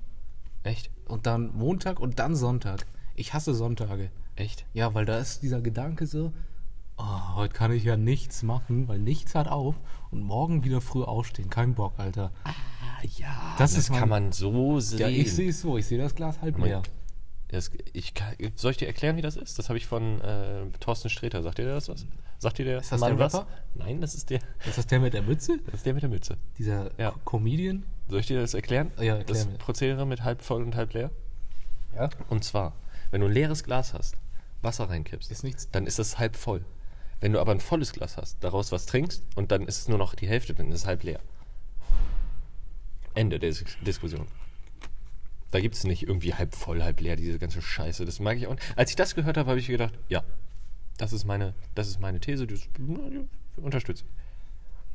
[0.63, 0.91] Echt?
[1.07, 2.85] und dann Montag und dann Sonntag.
[3.15, 4.09] Ich hasse Sonntage.
[4.35, 4.65] Echt?
[4.73, 6.33] Ja, weil da ist dieser Gedanke so,
[6.97, 9.75] oh, heute kann ich ja nichts machen, weil nichts hat auf
[10.11, 11.49] und morgen wieder früh aufstehen.
[11.49, 12.31] Kein Bock, Alter.
[12.43, 12.51] Ah,
[13.17, 13.55] ja.
[13.57, 14.99] Das Das, kann man so sehen.
[14.99, 15.77] Ja, ich sehe es so.
[15.77, 16.81] Ich sehe das Glas halb leer.
[17.49, 19.59] Das, ich, kann- soll ich dir erklären, wie das ist?
[19.59, 21.43] Das habe ich von äh, Thorsten Sträter.
[21.43, 22.05] Sagt dir das was?
[22.39, 23.45] Sagt dir der Ist das Mann der was?
[23.75, 25.59] Nein, das ist der, Ist das der mit der Mütze?
[25.65, 26.35] das ist der mit der Mütze.
[26.57, 27.11] Dieser Ja.
[27.11, 27.83] Co- Comedian?
[28.09, 28.91] Soll ich dir das erklären?
[28.97, 29.53] Ja, erklär das mir.
[29.59, 31.11] Prozedere mit halb voll und halb leer?
[31.95, 32.09] Ja.
[32.29, 32.73] Und zwar,
[33.11, 34.15] wenn du ein leeres Glas hast,
[34.63, 36.65] Wasser reinkippst, Ist nichts- dann ist es halb voll.
[37.21, 39.97] Wenn du aber ein volles Glas hast, daraus was trinkst und dann ist es nur
[39.99, 41.19] noch die Hälfte, dann ist es halb leer.
[43.15, 44.27] Ende der Dis Diskussion.
[45.51, 48.05] Da gibt es nicht irgendwie halb voll, halb leer, diese ganze Scheiße.
[48.05, 48.63] Das mag ich auch nicht.
[48.77, 50.23] Als ich das gehört habe, habe ich gedacht, ja,
[50.97, 54.09] das ist meine, das ist meine These, die, die unterstütze ich.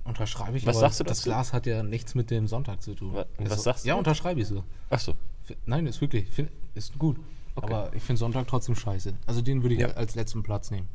[0.09, 0.67] Unterschreibe ich.
[0.67, 1.29] Was sagst du Das dazu?
[1.31, 3.15] Glas hat ja nichts mit dem Sonntag zu tun.
[3.15, 4.65] Wa- und was sagst du Ja, unterschreibe ich so.
[4.91, 5.13] Achso,
[5.47, 6.27] F- Nein, ist wirklich,
[6.75, 7.19] ist gut.
[7.55, 7.67] Okay.
[7.75, 9.13] Aber ich finde Sonntag trotzdem scheiße.
[9.27, 9.89] Also den würde ich Ja.
[9.89, 10.89] als letzten Platz nehmen.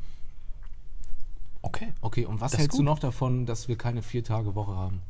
[1.62, 1.92] okay.
[2.00, 5.00] Okay, und was Das hältst du noch davon, dass wir keine Vier-Tage-Woche haben?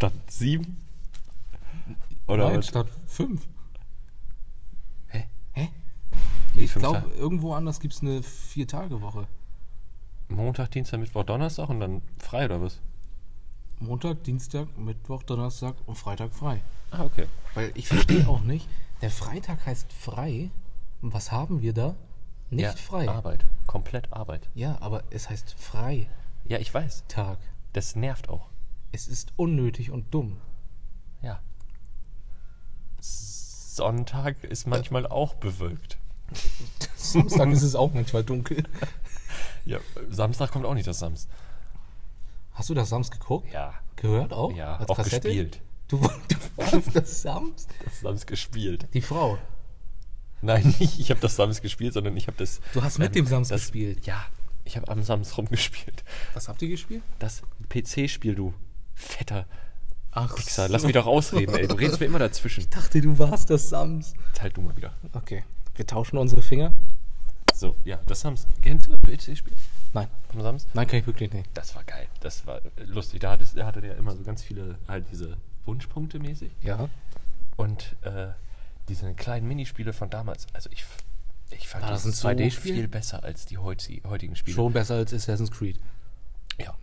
[0.00, 0.78] Statt sieben?
[2.26, 2.68] Oder Nein, was?
[2.68, 3.46] statt fünf.
[5.08, 5.26] Hä?
[5.52, 5.68] Hä?
[6.54, 9.26] Ich glaube, irgendwo anders gibt es eine Vier-Tage-Woche.
[10.28, 12.80] Montag, Dienstag, Mittwoch, Donnerstag und dann frei oder was?
[13.78, 16.62] Montag, Dienstag, Mittwoch, Donnerstag und Freitag frei.
[16.92, 17.26] Ah, okay.
[17.52, 18.66] Weil ich verstehe auch nicht,
[19.02, 20.48] der Freitag heißt frei.
[21.02, 21.94] Und was haben wir da?
[22.48, 23.06] Nicht ja, frei.
[23.06, 23.44] Arbeit.
[23.66, 24.48] Komplett Arbeit.
[24.54, 26.08] Ja, aber es heißt Freitag.
[26.46, 27.04] Ja, ich weiß.
[27.74, 28.46] Das nervt auch.
[28.92, 30.38] Es ist unnötig und dumm.
[31.22, 31.40] Ja.
[33.00, 35.98] Sonntag ist manchmal auch bewölkt.
[36.96, 38.64] Samstag ist es auch manchmal dunkel.
[39.64, 41.28] Ja, Samstag kommt auch nicht das Sams.
[42.52, 43.52] Hast du das Sams geguckt?
[43.52, 43.74] Ja.
[43.96, 44.52] Gehört auch?
[44.54, 45.28] Ja, Als auch Kassette?
[45.28, 45.60] gespielt.
[45.88, 47.66] Du, du warst das Sams?
[47.84, 48.88] Das Sams gespielt.
[48.94, 49.38] Die Frau.
[50.42, 52.60] Nein, nicht ich habe das Sams gespielt, sondern ich habe das.
[52.72, 54.06] Du hast mit dem Sams das, gespielt.
[54.06, 54.24] Ja,
[54.64, 56.04] ich habe am Sams rumgespielt.
[56.34, 57.02] Was habt ihr gespielt?
[57.18, 58.54] Das PC-Spiel, du
[59.00, 59.46] fetter
[60.12, 60.68] Ach, Wichser.
[60.68, 61.68] Lass mich doch ausreden, ey.
[61.68, 62.60] Du redest mir immer dazwischen.
[62.62, 64.14] Ich dachte, du warst das Sams.
[64.28, 64.92] Jetzt halt du mal wieder.
[65.12, 65.44] Okay.
[65.76, 66.72] Wir tauschen unsere Finger?
[67.54, 68.48] So, ja, das Sams.
[68.60, 69.54] Kennst du das PC-Spiel
[69.92, 70.08] Nein.
[70.32, 70.66] vom Sams?
[70.74, 71.48] Nein, kann ich wirklich nicht.
[71.54, 72.08] Das war geil.
[72.20, 73.20] Das war lustig.
[73.20, 76.50] Da hatte, hatte der immer so ganz viele, halt diese Wunschpunkte mäßig.
[76.62, 76.88] Ja.
[77.56, 78.28] Und äh,
[78.88, 80.48] diese kleinen Minispiele von damals.
[80.54, 80.84] Also ich,
[81.50, 82.74] ich fand War das die ein so 2D-Spiel?
[82.74, 84.56] viel besser als die heuti- heutigen Spiele.
[84.56, 85.78] Schon besser als Assassin's Creed.
[86.58, 86.74] Ja.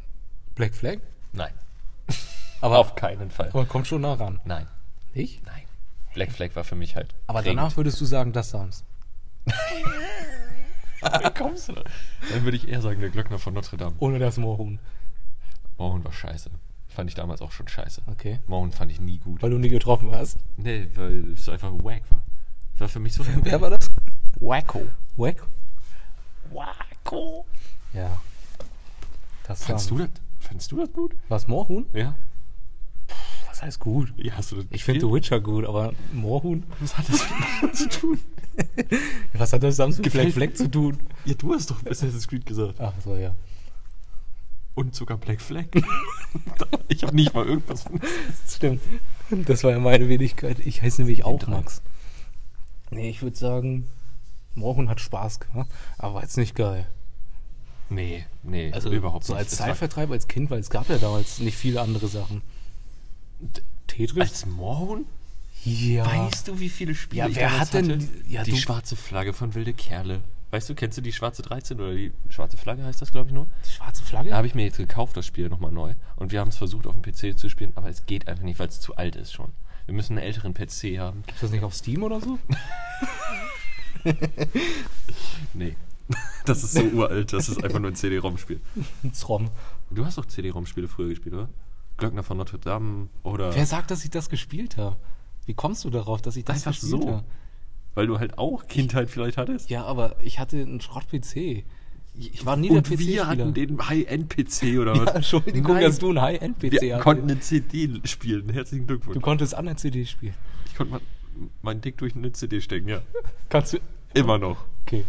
[0.55, 0.99] Black Flag?
[1.33, 1.51] Nein.
[2.61, 3.49] Aber, Auf keinen Fall.
[3.49, 4.39] aber kommt schon nah ran.
[4.45, 4.67] Nein.
[5.13, 5.41] Ich?
[5.45, 5.63] Nein.
[6.13, 7.13] Black Flag war für mich halt.
[7.27, 7.59] Aber prägend.
[7.59, 8.53] danach würdest du sagen, das.
[8.53, 9.53] Wie
[11.37, 11.83] kommst du da?
[12.31, 13.95] Dann würde ich eher sagen, der Glöckner von Notre Dame.
[13.99, 14.79] Ohne das Moorhuhn.
[15.77, 16.49] Morgen war scheiße.
[16.87, 18.01] Fand ich damals auch schon scheiße.
[18.07, 18.39] Okay.
[18.47, 19.43] Morgen fand ich nie gut.
[19.43, 20.39] Weil du nie getroffen hast.
[20.57, 22.23] Nee, weil es einfach wack war.
[22.73, 23.91] Das war für mich so Wer war das?
[24.39, 24.87] Wacko.
[25.15, 25.45] Wack?
[26.51, 27.45] Wacko.
[27.93, 28.19] Ja.
[29.43, 30.09] Das Fandst du das?
[30.39, 31.15] Fandst du das gut?
[31.29, 31.85] Was, Moorhuhn?
[31.93, 32.15] Ja.
[33.57, 34.13] Was heißt gut?
[34.17, 36.63] Ja, hast du das Ich finde The Witcher gut, aber Moorhuhn?
[36.79, 37.25] Was hat das
[37.63, 38.19] mit zu tun?
[39.33, 40.99] Was hat das Sams mit Black Flag zu tun?
[41.25, 42.79] Ja, du hast doch Assassin's Creed gesagt.
[42.79, 43.33] Ach so, ja.
[44.75, 45.65] Und sogar Black Flag.
[46.87, 47.99] ich habe nicht mal irgendwas von
[48.47, 48.81] Stimmt.
[49.31, 50.59] Das war ja meine Wenigkeit.
[50.59, 51.47] Ich heiße nämlich auch.
[51.47, 51.81] Max.
[52.91, 53.87] Nee, ich würde sagen,
[54.53, 56.85] Moorhuhn hat Spaß gemacht, aber jetzt nicht geil.
[57.89, 59.39] Nee, nee, Also überhaupt so nicht.
[59.39, 62.43] als Das war- Zeitvertreib, als Kind, weil es gab ja damals nicht viele andere Sachen.
[63.87, 64.21] Tetris?
[64.21, 65.05] Als Morgen?
[65.63, 66.05] ja.
[66.05, 67.97] Weißt du, wie viele Spiele Ja, wer hat denn hatte?
[67.97, 70.21] die- ja, die schwarze Flagge von Wilde Kerle.
[70.51, 73.33] Weißt du, kennst du die schwarze 13 oder die schwarze Flagge heißt das, glaube ich,
[73.33, 73.47] nur?
[73.67, 74.29] Die schwarze Flagge?
[74.29, 75.93] Da habe ich mir jetzt gekauft, das Spiel nochmal neu.
[76.15, 78.57] Und wir haben es versucht, auf dem PC zu spielen, aber es geht einfach nicht,
[78.59, 79.51] weil es zu alt ist schon.
[79.87, 81.23] Wir müssen einen älteren PC haben.
[81.27, 82.39] Ist das nicht auf Steam oder so?
[85.53, 85.75] Nee.
[86.45, 88.61] Das ist so uralt, das ist einfach nur ein CD-ROM-Spiel.
[89.03, 89.49] Ein Zrom.
[89.91, 91.49] Du hast doch CD-ROM-Spiele früher gespielt, oder?
[91.97, 93.53] Glöckner von Notre Dame oder.
[93.55, 94.97] Wer sagt, dass ich das gespielt habe?
[95.45, 97.07] Wie kommst du darauf, dass ich das Einfach gespielt so.
[97.11, 97.23] habe?
[97.95, 99.69] Weil du halt auch Kindheit vielleicht hattest?
[99.69, 101.63] Ja, aber ich hatte einen Schrott-PC.
[102.19, 103.15] Ich war nie Und der PC-Spieler.
[103.23, 105.05] wir hatten den High-End-PC oder was?
[105.05, 105.83] Ja, Entschuldigung, Nein.
[105.83, 107.03] dass du einen High-End-PC Wir hattest.
[107.03, 108.49] konnten eine CD spielen.
[108.49, 109.13] Herzlichen Glückwunsch.
[109.15, 110.33] Du konntest an der CD spielen.
[110.67, 113.01] ich konnte mein, mein Dick durch eine CD stecken, ja.
[113.49, 113.77] Kannst du.
[114.13, 114.65] Immer noch.
[114.85, 115.05] Okay.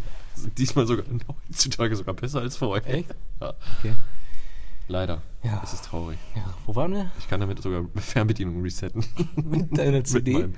[0.59, 1.05] Diesmal sogar
[1.48, 2.87] heutzutage sogar besser als vorher.
[2.94, 3.14] Echt?
[3.40, 3.55] Ja.
[3.79, 3.94] Okay.
[4.88, 5.22] Leider.
[5.42, 5.61] Ja.
[5.62, 6.18] Es ist traurig.
[6.35, 7.11] Ja, wo waren wir?
[7.18, 9.05] Ich kann damit sogar Fernbedienung resetten.
[9.37, 10.33] Mit deiner Mit CD.
[10.33, 10.55] meinem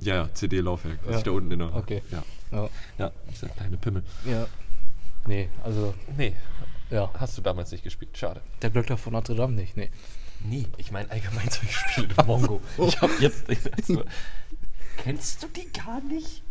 [0.00, 1.18] Ja, ja, CD-Laufwerk, was Ja.
[1.18, 1.74] ich da unten in der.
[1.74, 2.02] Okay.
[2.10, 2.68] Ja, Ja.
[2.98, 4.02] ja dieser kleine Pimmel.
[4.24, 4.46] ja.
[5.28, 6.36] Nee, also, Nee,
[6.90, 7.10] ja.
[7.18, 8.16] hast du damals nicht gespielt.
[8.16, 8.42] Schade.
[8.62, 9.90] Der Glöckner von Notre Dame nicht, nee.
[10.44, 12.14] Nee, ich meine allgemein solche Spiele.
[12.26, 12.60] Mongo.
[12.86, 13.44] Ich hab jetzt.
[13.76, 14.04] Also,
[14.98, 16.42] kennst du die gar nicht?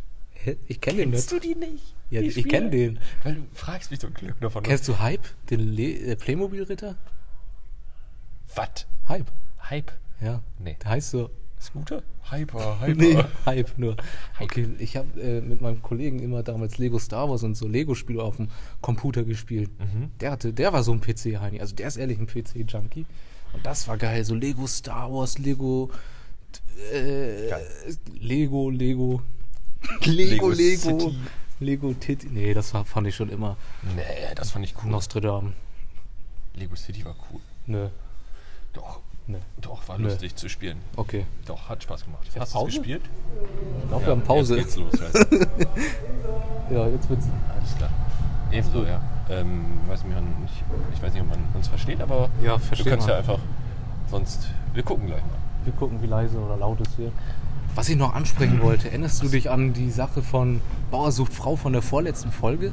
[0.45, 0.57] Hä?
[0.67, 1.43] Ich kenne den Kennst nicht.
[1.43, 1.95] du die nicht?
[2.11, 2.47] Ja, Die ich Spiele?
[2.49, 2.99] kenn den.
[3.23, 5.23] Weil du fragst mich so ein Glückner von Kennst du Hype?
[5.49, 6.95] Den Le äh, Playmobil-Ritter?
[8.55, 8.85] Was?
[9.09, 9.31] Hype.
[9.69, 9.91] Hype?
[10.21, 10.41] Ja.
[10.59, 10.77] Nee.
[10.83, 11.29] Der heißt so.
[11.59, 12.03] Scooter?
[12.29, 13.01] Hyper, Hyper.
[13.01, 13.95] Nee, Hype nur.
[14.39, 18.21] Okay, ich habe äh, mit meinem Kollegen immer damals Lego Star Wars und so Lego-Spiele
[18.21, 18.49] auf dem
[18.81, 19.71] Computer gespielt.
[19.79, 20.11] Mhm.
[20.19, 21.59] Der hatte, der war so ein PC-Heini.
[21.61, 23.05] Also der ist ehrlich ein PC-Junkie.
[23.53, 24.23] Und das war geil.
[24.25, 25.89] So Lego Star Wars, Lego.
[26.93, 27.49] Äh,
[28.19, 29.21] Lego, Lego.
[30.05, 30.99] Lego, Lego Lego.
[30.99, 31.15] City.
[31.59, 32.27] Lego Titty.
[32.31, 33.55] Nee, das war, fand ich schon immer.
[33.95, 34.03] Nee,
[34.35, 34.91] das fand ich cool.
[34.91, 35.53] Nostradamus.
[36.55, 37.39] Lego City war cool.
[37.67, 37.87] Nö.
[38.73, 38.99] Doch.
[39.27, 39.37] Nö.
[39.61, 40.03] Doch, war Nee.
[40.05, 40.77] lustig zu spielen.
[40.95, 41.25] Okay.
[41.45, 42.27] Doch, hat Spaß gemacht.
[42.37, 43.01] Hast du gespielt?
[43.81, 44.57] Ich glaube, wir haben Pause.
[44.57, 45.47] Jetzt geht's los, weißt du.
[46.75, 47.25] Ja, jetzt wird's.
[47.57, 47.89] Alles klar.
[48.51, 48.99] Ebenso, ja.
[49.29, 50.63] Ähm, weiß nicht, nicht,
[50.95, 53.09] ich weiß nicht, ob man uns versteht, aber Ja, du kannst man.
[53.09, 53.39] ja einfach.
[54.09, 54.47] Sonst.
[54.73, 55.37] Wir gucken gleich mal.
[55.63, 57.11] Wir gucken, wie leise oder laut es hier.
[57.75, 60.61] Was ich noch ansprechen wollte, erinnerst du dich an die Sache von
[60.91, 62.71] Bauer sucht Frau von der vorletzten Folge?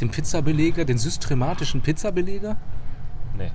[0.00, 2.56] Den Pizzabeleger, den systematischen Pizzabeleger?
[3.36, 3.50] Nee.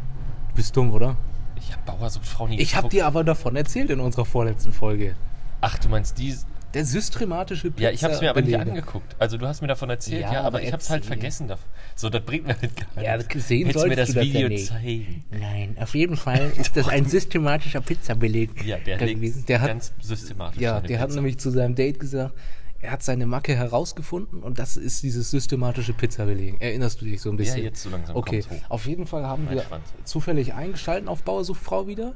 [0.49, 1.15] Du bist dumm, oder?
[1.55, 4.71] Ich hab Bauer sucht Frau nie Ich habe dir aber davon erzählt in unserer vorletzten
[4.71, 5.15] Folge.
[5.61, 6.35] Ach, du meinst die.
[6.73, 7.89] Der systematische Pizzabeleger.
[7.89, 9.15] Ja, ich hab's mir aber nicht angeguckt.
[9.19, 11.17] Also du hast mir davon erzählt, Ja, ja, aber, aber ich hab's halt erzähl.
[11.17, 11.51] vergessen.
[11.95, 13.47] So, das bringt mir halt gar Ja, nichts.
[13.47, 14.67] sehen Hättest du mir das du das ja Video nicht.
[14.67, 15.23] zeigen.
[15.31, 19.45] Nein, auf jeden Fall ist das ein systematischer Pizzabeleger Ja, der gewesen.
[19.47, 20.59] Der hat, ganz systematisch.
[20.61, 21.15] ja, der hat Pizza.
[21.17, 22.33] nämlich zu seinem Date gesagt,
[22.81, 26.59] er hat seine Macke herausgefunden und das ist dieses systematische Pizzabelegen.
[26.59, 27.59] Erinnerst du dich so ein bisschen?
[27.59, 29.83] Ja, jetzt so langsam Okay, auf jeden Fall haben Mein wir Schwanz.
[30.03, 32.13] zufällig eingeschalten auf Bauersuchtfrau wieder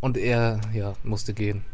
[0.00, 1.64] und er ja, musste gehen.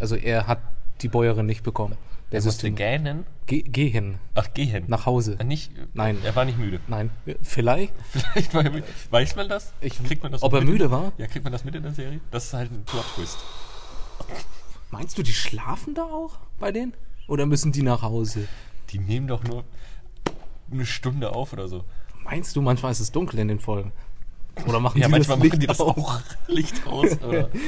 [0.00, 0.60] Also er hat
[1.02, 1.96] die Bäuerin nicht bekommen.
[2.32, 3.24] Der Er musste gähnen.
[3.46, 4.84] Geh, geh hin, Ach, gehen.
[4.88, 5.38] nach Hause.
[5.44, 6.18] Nicht, Nein.
[6.24, 6.78] Er war nicht müde.
[6.86, 7.08] Nein,
[7.42, 7.94] vielleicht.
[8.10, 8.86] Vielleicht war er müde.
[9.10, 9.72] Weiß man das?
[9.80, 11.12] Ich- kriegt man das ob er müde war?
[11.16, 12.20] Ja, kriegt man das mit in der Serie?
[12.30, 13.38] Das ist halt ein Plot-Twist.
[14.90, 16.92] Meinst du, die schlafen da auch bei denen?
[17.28, 18.46] Oder müssen die nach Hause?
[18.90, 19.64] Die nehmen doch nur
[20.70, 21.84] eine Stunde auf oder so.
[22.24, 23.92] Meinst du, manchmal ist es dunkel in den Folgen?
[24.66, 26.20] Oder machen Ja, die manchmal das Licht machen die das auch.
[26.48, 27.20] Licht aus.
[27.22, 27.48] Oder?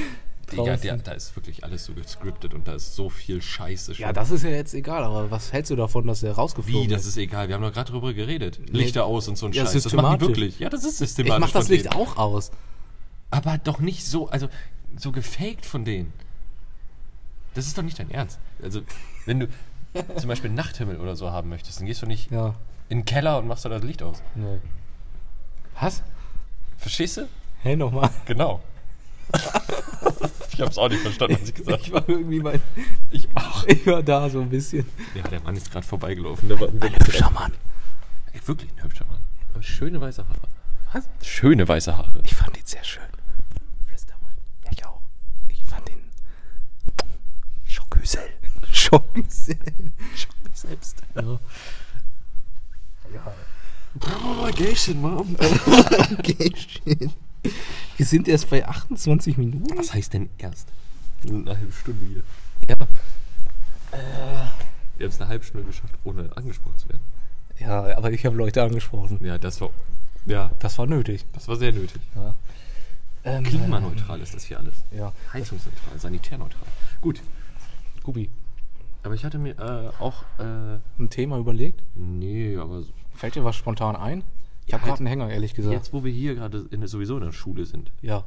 [0.52, 4.02] Digga, der, da ist wirklich alles so gescriptet und da ist so viel Scheiße schon.
[4.02, 6.92] Ja, das ist ja jetzt egal, aber was hältst du davon, dass er rausgeflogen Wie,
[6.92, 7.16] das ist?
[7.16, 7.48] egal.
[7.48, 8.60] Wir haben doch gerade darüber geredet.
[8.70, 9.82] Lichter aus und so ein Ja, Scheiß.
[9.82, 10.28] Das machen die systematisch.
[10.28, 10.58] wirklich.
[10.58, 11.34] Ja, das ist systematisch.
[11.36, 12.50] Ich mach das Licht auch aus.
[13.30, 14.48] Aber doch nicht so, also
[14.96, 16.12] so gefaked von denen.
[17.54, 18.38] Das ist doch nicht dein Ernst.
[18.62, 18.82] Also,
[19.26, 19.48] wenn du
[20.16, 22.54] zum Beispiel Nachthimmel oder so haben möchtest, dann gehst du nicht Ja.
[22.88, 24.22] in den Keller und machst da das Licht aus.
[24.34, 24.58] Nee.
[25.80, 26.02] Was?
[26.76, 27.28] Verstehst du?
[27.62, 28.10] Hey, nochmal.
[28.26, 28.60] Genau.
[30.52, 32.06] Ich hab's auch nicht verstanden, was ich gesagt Ich habe.
[32.06, 32.60] war irgendwie bei.
[33.10, 33.64] Ich auch.
[33.66, 34.86] Ich war da so ein bisschen.
[35.14, 36.48] Ja, der Mann ist gerade vorbeigelaufen.
[36.48, 37.52] Der war ein hübscher Mann.
[38.32, 39.20] Ey, wirklich ein hübscher Mann.
[39.52, 40.48] Aber schöne weiße Haare.
[40.92, 41.08] Was?
[41.22, 42.20] Schöne weiße Haare.
[42.24, 43.02] Ich fand ihn sehr schön.
[43.86, 44.32] Flüster mal.
[44.64, 45.00] Ja, ich auch.
[45.48, 46.00] Ich fand ihn.
[47.64, 48.22] Schockhüsel.
[48.72, 49.56] Schockhüsel.
[50.16, 51.02] Schock mich selbst.
[51.14, 51.38] Ja.
[54.24, 55.36] Oh, Gäschen, Mom.
[56.18, 57.12] Okay, schön.
[58.00, 59.76] Wir sind erst bei 28 Minuten.
[59.76, 60.68] Was heißt denn erst?
[61.28, 62.22] Eine halbe Stunde hier.
[62.66, 62.76] Ja.
[64.96, 67.02] Wir haben es eine halbe Stunde geschafft, ohne angesprochen zu werden.
[67.58, 69.22] Ja, aber ich habe Leute angesprochen.
[69.22, 69.68] Ja, das war.
[70.24, 71.26] Ja, Das war nötig.
[71.34, 72.00] das war sehr nötig.
[72.14, 72.34] Ja.
[73.24, 74.76] Ähm, Klimaneutral ist das hier alles.
[74.96, 75.12] Ja.
[75.34, 76.66] Heizungsneutral, sanitärneutral.
[77.02, 77.20] Gut.
[78.02, 78.30] Gubi,
[79.02, 80.22] Aber ich hatte mir äh, auch.
[80.38, 81.82] Äh, ein Thema überlegt?
[81.94, 84.24] nee, aber so- Fällt dir was spontan ein?
[84.66, 85.74] Ich habe halt- gerade einen Hänger, ehrlich gesagt.
[85.74, 87.92] jetzt, wo wir hier gerade sowieso in der Schule sind.
[88.02, 88.24] Ja.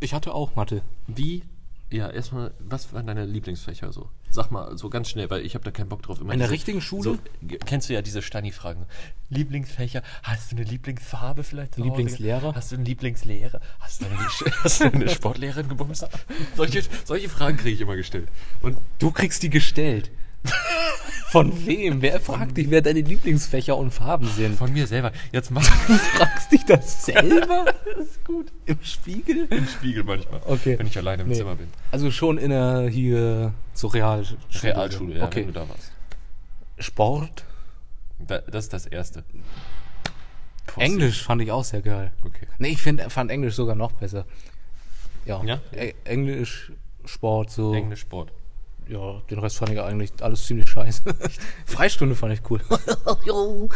[0.00, 0.82] Ich hatte auch Mathe.
[1.06, 1.42] Wie.
[1.90, 4.08] Ja, erstmal, was waren deine Lieblingsfächer so?
[4.30, 6.20] Sag mal so ganz schnell, weil ich habe da keinen Bock drauf.
[6.20, 7.02] Immer In der diese- richtigen Schule?
[7.02, 7.18] So,
[7.66, 8.86] kennst du ja diese Stani-Fragen.
[9.28, 11.76] Lieblingsfächer, hast du eine Lieblingsfarbe vielleicht?
[11.76, 12.54] Lieblingslehrer?
[12.54, 13.60] Hast du einen Lieblingslehrer?
[13.78, 14.16] Hast du eine,
[14.64, 16.08] hast du eine Sportlehrerin gebumst?
[16.56, 18.28] Solche, solche Fragen kriege ich immer gestellt.
[18.60, 20.10] Und Du kriegst die gestellt.
[21.28, 22.00] Von wem?
[22.00, 24.56] Wer fragt dich, wer deine Lieblingsfächer und Farben sind?
[24.56, 25.10] von mir selber.
[25.32, 27.64] Jetzt mach Du fragst dich das selber?
[27.96, 28.52] das ist gut.
[28.66, 29.46] Im Spiegel?
[29.50, 30.40] Im Spiegel manchmal.
[30.46, 30.78] Okay.
[30.78, 31.34] Wenn ich alleine im Nee.
[31.34, 31.68] Zimmer bin.
[31.90, 34.38] Also schon in der hier zur Realschule.
[34.62, 35.40] Realschule, ja, Okay.
[35.40, 35.90] wenn du da warst.
[36.78, 37.44] Sport.
[38.20, 39.24] Da, das ist das Erste.
[40.66, 40.80] Pussy.
[40.86, 42.12] Englisch fand ich auch sehr geil.
[42.24, 42.46] Okay.
[42.58, 44.24] Nee, ich find, fand Englisch sogar noch besser.
[45.24, 45.42] Ja.
[45.44, 45.60] Ja?
[46.04, 46.70] Englisch,
[47.04, 47.74] Sport, so.
[47.74, 48.32] Englisch, Sport.
[48.88, 51.02] Ja, den Rest fand ich eigentlich alles ziemlich scheiße.
[51.66, 52.60] Freistunde fand ich cool.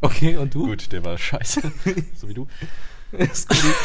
[0.00, 0.66] okay, und du?
[0.66, 1.60] Gut, der war scheiße.
[2.14, 2.46] so wie du.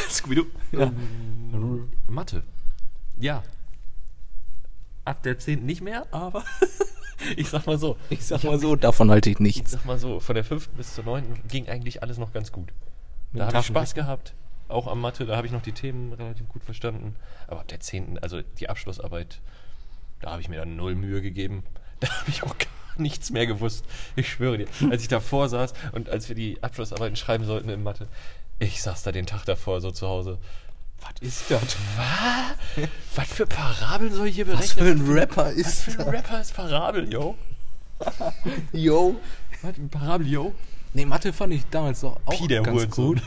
[0.10, 0.46] Scooby-Doo.
[0.72, 0.84] Ja.
[0.84, 2.44] Ähm, Mathe.
[3.18, 3.44] Ja.
[5.06, 5.66] ab der 10.
[5.66, 6.44] nicht mehr, aber
[7.38, 7.98] ich sag mal so.
[8.10, 9.72] Ich sag mal so, davon halte ich Ich nichts.
[9.72, 10.70] sag mal so, von der 5.
[10.70, 11.24] bis zur 9.
[11.48, 12.70] ging eigentlich alles noch ganz gut.
[13.32, 13.66] Mit Da habe ich?
[13.66, 14.34] Spaß gehabt.
[14.68, 17.16] Auch am Mathe, da habe ich noch die Themen relativ gut verstanden.
[17.48, 19.42] Aber ab der 10., also die Abschlussarbeit,
[20.24, 21.64] da habe ich mir dann null Mühe gegeben.
[22.00, 23.86] Da habe ich auch gar nichts mehr gewusst.
[24.18, 27.82] Ich schwöre dir, als ich davor saß und als wir die Abschlussarbeiten schreiben sollten in
[27.82, 28.10] Mathe,
[28.60, 30.38] ich saß da den Tag davor so zu Hause.
[31.00, 31.78] Was ist das?
[31.96, 32.88] Was?
[33.16, 34.98] Was für Parabeln soll ich hier Was berechnen?
[34.98, 36.10] für ein Rapper Was ist für ein?
[36.14, 37.38] Rapper ist Parabel, yo?
[38.74, 39.16] Yo.
[39.62, 40.54] Was, ein Parabel, yo?
[40.94, 43.16] Nee, Mathe fand ich damals doch auch Pi, der ganz Hurensohn.
[43.16, 43.24] gut.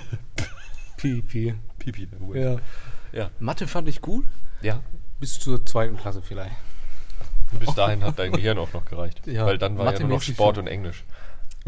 [0.99, 1.55] Pi, Pi.
[1.79, 2.61] Pipi, der Hurensohn.
[3.13, 3.19] Ja.
[3.23, 3.31] Ja.
[3.41, 4.27] Mathe fand ich gut.
[4.61, 4.83] Ja.
[5.19, 6.55] Bis zur zweiten Klasse vielleicht.
[7.59, 9.27] Bis dahin hat dein Gehirn auch noch gereicht.
[9.27, 11.05] Ja, Weil dann war ja nur noch Sport und Englisch.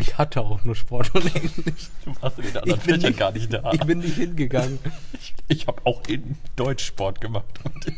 [0.01, 1.89] Ich hatte auch nur Sport und Englisch.
[2.05, 3.73] Du warst in den Ich anderen bin Fächern nicht- gar nicht da.
[3.73, 4.79] Ich bin nicht hingegangen.
[5.13, 7.97] Ich, ich habe auch in Deutsch Sport gemacht und in,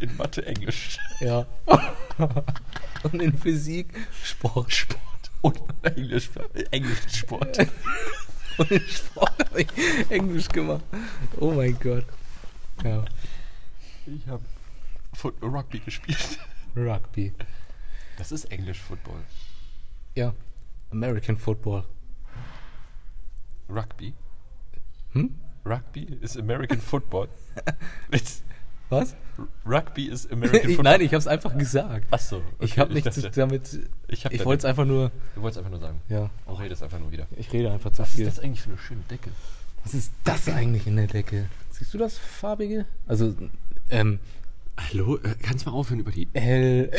[0.00, 0.98] in Mathe Englisch.
[1.20, 1.46] Ja.
[3.12, 4.72] Und in Physik Sport.
[4.72, 5.00] Sport
[5.42, 6.30] und Englisch,
[6.72, 7.58] Englisch Sport.
[8.58, 9.68] Und in Sport habe ich
[10.10, 10.82] Englisch gemacht.
[11.38, 12.04] Oh mein Gott.
[12.82, 13.04] Ja.
[14.06, 14.42] Ich habe
[15.42, 16.38] Rugby gespielt.
[16.86, 17.32] Rugby.
[18.16, 19.20] Das ist Englisch Football.
[20.14, 20.32] Ja.
[20.90, 21.84] American Football.
[23.68, 24.14] Rugby.
[25.12, 25.34] Hm?
[25.64, 27.28] Rugby ist American Football.
[28.90, 29.14] Was?
[29.66, 30.84] Rugby ist American Football.
[30.84, 32.06] nein, ich habe es einfach gesagt.
[32.10, 32.38] Achso.
[32.38, 33.78] Okay, ich habe nichts damit.
[34.08, 35.10] Ich Ich wollte es einfach nur.
[35.34, 36.00] Du wolltest einfach nur sagen.
[36.08, 36.30] Ja.
[36.46, 37.26] Du redest einfach nur wieder.
[37.36, 38.24] Ich rede einfach zu Was ist viel.
[38.24, 39.30] das eigentlich für eine schöne Decke?
[39.84, 41.48] Was ist das eigentlich in der Decke?
[41.70, 42.86] Siehst du das farbige?
[43.06, 43.34] Also,
[43.90, 44.18] ähm,
[44.78, 45.16] Hallo?
[45.18, 46.28] Äh, Kannst du mal aufhören über die...
[46.34, 46.88] hell.
[46.92, 46.98] Äh,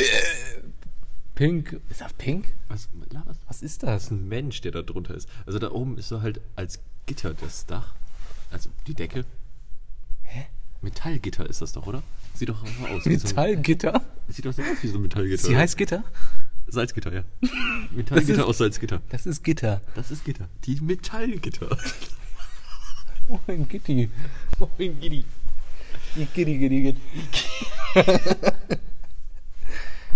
[1.36, 1.80] pink.
[1.90, 2.46] Ist das pink?
[2.68, 3.00] Was du?
[3.16, 4.12] Was ist Das ist das?
[4.12, 5.30] ein Mensch, der da drunter ist.
[5.46, 7.94] Also da oben ist so halt als Gitter das Dach.
[8.52, 9.26] Also die Decke.
[10.24, 10.46] Hä?
[10.82, 12.04] Metallgitter ist das doch, oder?
[12.34, 13.06] Sieht doch so aus.
[13.06, 13.96] wie So Metallgitter?
[13.96, 14.02] ein,
[14.34, 15.48] sieht doch so aus wie so ein Metallgitter.
[15.48, 16.04] Sie heißt Gitter?
[16.68, 17.24] Salzgitter, ja.
[17.92, 19.02] Metallgitter ist- aus Salzgitter.
[19.10, 19.82] Das ist Gitter.
[19.96, 20.48] Das ist Gitter.
[20.66, 21.76] Die Metallgitter.
[23.48, 24.10] Moin Gitti.
[24.60, 25.00] Moin.
[25.00, 25.24] Gitti,
[26.26, 26.96] Gitti.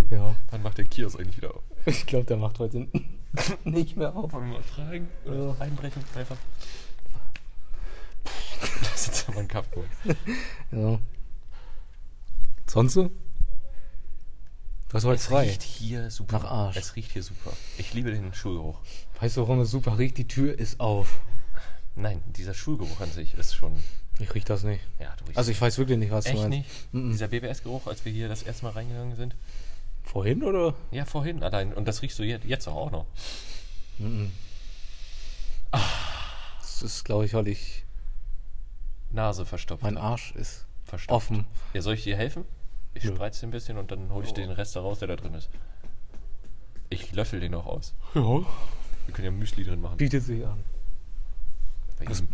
[0.10, 1.64] ja, Wann macht der Kiosk eigentlich wieder auf?
[1.86, 2.88] ich glaube, der macht heute
[3.64, 4.32] nicht mehr auf.
[4.34, 5.08] Wollen wir mal fragen?
[5.26, 5.56] Ja.
[5.60, 6.04] einbrechen?
[6.16, 6.38] Einfach.
[8.82, 9.90] Das ist aber ein Kampfpunkt.
[10.72, 10.98] Ja.
[12.66, 13.12] Sonst so?
[14.92, 15.48] Was war jetzt Es frei?
[15.50, 16.40] riecht hier super.
[16.40, 16.78] Nach Arsch.
[16.78, 17.52] Es riecht hier super.
[17.78, 18.80] Ich liebe den Schulgeruch.
[19.20, 20.18] Weißt du, warum es super riecht?
[20.18, 21.20] Die Tür ist auf.
[21.96, 23.74] Nein, dieser Schulgeruch an sich ist schon.
[24.20, 24.82] Ich riech das nicht.
[25.00, 26.58] Ja, du riechst Also ich weiß wirklich nicht, was du Echt meinst.
[26.58, 26.94] nicht?
[26.94, 27.12] Mhm.
[27.12, 29.36] Dieser BBS-Geruch, als wir hier das erste Mal reingegangen sind?
[30.04, 30.76] Vorhin oder?
[30.92, 31.74] Ja, vorhin allein.
[31.74, 33.06] Und das riechst du jetzt, jetzt auch noch.
[35.72, 37.84] Das ist, glaube ich, weil ich
[39.12, 39.84] Nase verstopft.
[39.84, 41.16] mein Arsch ist verstopft.
[41.32, 41.46] offen.
[41.74, 42.46] Ja, soll ich dir helfen?
[42.94, 43.16] Ich Nö.
[43.16, 45.34] spreiz den ein bisschen und dann hole ich den Rest da raus, der da drin
[45.34, 45.50] ist.
[46.90, 47.94] Ich löffel den noch aus.
[48.14, 48.22] Ja.
[48.22, 49.98] Wir können ja Müsli drin machen.
[49.98, 50.64] Bietet sich an.
[51.98, 52.28] Bei ihm.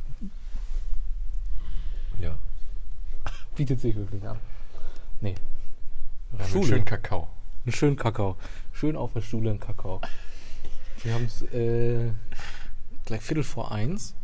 [2.19, 2.38] Ja.
[3.55, 4.38] Bietet sich wirklich an.
[5.21, 5.36] Nee.
[6.38, 6.67] Haben Schule.
[6.67, 7.27] schönen Kakao.
[7.65, 8.36] Einen schönen Kakao.
[8.73, 10.01] Schön auf der Schule ein Kakao.
[11.03, 12.12] Wir haben es äh,
[13.05, 14.15] gleich Viertel vor eins.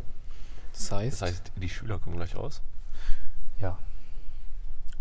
[0.72, 2.62] Das heißt, Das heißt, die Schüler kommen gleich raus.
[3.60, 3.78] ja.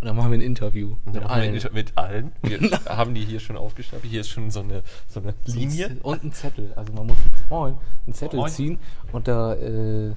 [0.01, 1.53] Und dann machen wir ein Interview mit dann machen wir allen.
[1.53, 2.31] nicht- Mit allen.
[2.43, 4.11] Wir haben die hier schon aufgestapelt.
[4.11, 5.97] Hier ist schon so eine, so eine Linie.
[6.03, 6.73] Und ein Zettel.
[6.75, 7.17] Also man muss
[7.49, 8.51] einen Zettel Moin.
[8.51, 8.77] ziehen
[9.13, 10.13] und da äh,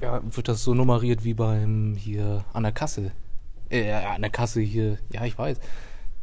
[0.00, 3.12] ja, wird das so nummeriert wie beim hier an der Kasse.
[3.70, 4.98] Äh, an der Kasse hier.
[5.12, 5.58] Ja, ich weiß.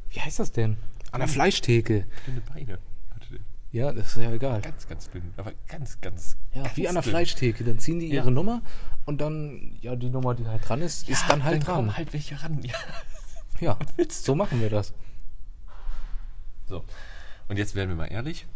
[0.10, 0.78] Wie heißt das denn?
[1.12, 2.06] An der Fleischtheke.
[2.26, 2.80] Dünne Beine.
[3.14, 3.40] hatte der.
[3.72, 4.62] Ja, das ist ja egal.
[4.62, 5.34] Ganz, ganz dünn.
[5.38, 6.38] Aber ganz, ganz.
[6.54, 7.12] Ja, ganz wie an der dünn.
[7.12, 7.64] Fleischtheke.
[7.64, 8.16] Dann ziehen die Ja.
[8.16, 8.62] ihre Nummer
[9.06, 11.76] und dann, ja, die Nummer, die halt dran ist, ist dann halt dann dran.
[11.76, 12.62] kommen halt welche ran.
[12.64, 12.74] Ja.
[13.60, 13.78] ja,
[14.10, 14.94] so machen wir das.
[16.68, 16.84] So.
[17.48, 18.48] Und jetzt werden wir mal ehrlich.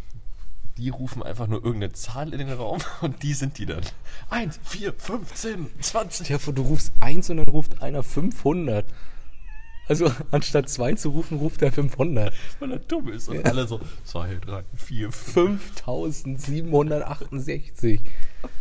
[0.80, 3.84] Die rufen einfach nur irgendeine Zahl in den Raum und die sind die dann.
[4.30, 6.26] 1, 4, 15, 20.
[6.26, 8.86] Stell dir vor, du rufst eins und dann ruft einer 500.
[9.90, 12.32] Also anstatt zwei zu rufen, ruft er 500.
[12.60, 13.28] Weil er dumm ist.
[13.28, 15.84] Und alle so 2, 3, 4, 5.
[15.84, 18.00] 5768.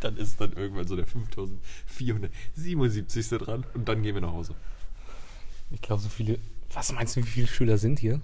[0.01, 3.39] Dann ist dann irgendwann so der 5477.
[3.39, 4.55] dran und dann gehen wir nach Hause.
[5.71, 6.39] Ich glaube, so viele.
[6.73, 8.23] Was meinst du, wie viele Schüler sind hier?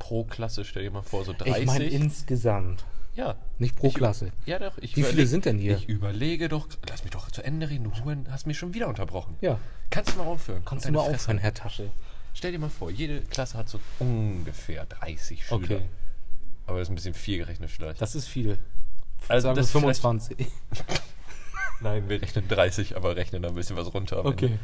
[0.00, 1.58] Pro Klasse, stell dir mal vor, so 30.
[1.58, 2.84] Ich meine insgesamt.
[3.14, 3.36] ja.
[3.58, 4.32] Nicht pro Ich- Klasse.
[4.46, 4.76] Ja, doch.
[4.78, 5.76] Ich Wie viele sind denn hier?
[5.76, 6.66] Ich überlege doch.
[6.88, 7.84] Lass mich doch zu Ende reden.
[7.84, 9.36] Du Huren, hast mich schon wieder unterbrochen.
[9.40, 9.60] Ja.
[9.90, 10.62] Kannst du mal aufhören?
[10.64, 11.14] Kannst du mal Fresse.
[11.16, 11.90] aufhören, Herr Tasche.
[12.34, 15.60] Stell dir mal vor, jede Klasse hat so ungefähr 30 Schüler.
[15.60, 15.82] Okay.
[16.66, 18.00] Aber das ist ein bisschen viel gerechnet vielleicht.
[18.00, 18.58] Das ist viel.
[19.28, 20.46] also Sagen wir das ist 25.
[21.80, 24.24] Nein, wir rechnen 30, aber rechnen da ein bisschen was runter.
[24.24, 24.46] Okay.
[24.46, 24.58] Ende.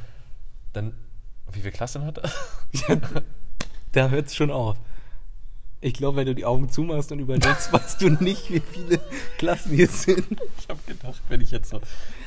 [0.72, 0.94] Dann
[1.52, 2.30] Wie viele Klassen hat er?
[3.92, 4.76] Da hört es schon auf.
[5.86, 8.98] Ich glaube, wenn du die Augen zumachst und überlegst, weißt du nicht, wie viele
[9.38, 10.26] Klassen hier sind.
[10.58, 11.80] Ich habe gedacht, wenn ich jetzt so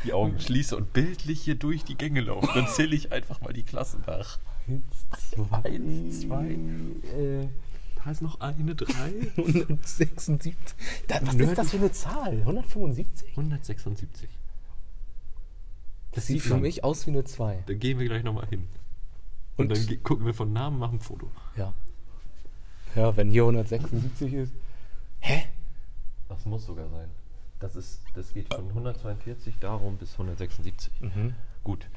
[0.06, 3.52] die Augen schließe und bildlich hier durch die Gänge laufe, dann zähle ich einfach mal
[3.52, 4.40] die Klassen nach.
[5.64, 6.52] Eins, zwei.
[6.52, 7.48] äh,
[8.06, 9.12] Da ist noch eine, drei.
[9.36, 10.56] 176.
[11.10, 12.38] Da, was ist das für eine Zahl?
[12.40, 13.28] 175?
[13.32, 14.30] 176.
[16.14, 17.64] Das sieht sieht für mich aus wie eine 2.
[17.68, 18.68] Dann gehen wir gleich nochmal hin.
[19.58, 21.30] Und, Und- dann gucken wir von Namen, machen ein Foto.
[21.58, 21.74] Ja.
[22.96, 24.54] Ja, wenn hier 176 ist.
[25.20, 25.44] Hä?
[26.28, 27.10] Das muss sogar sein.
[27.60, 30.92] Das, ist, das geht von 142 darum bis 176.
[31.02, 31.36] Mhm.
[31.64, 31.88] Gut,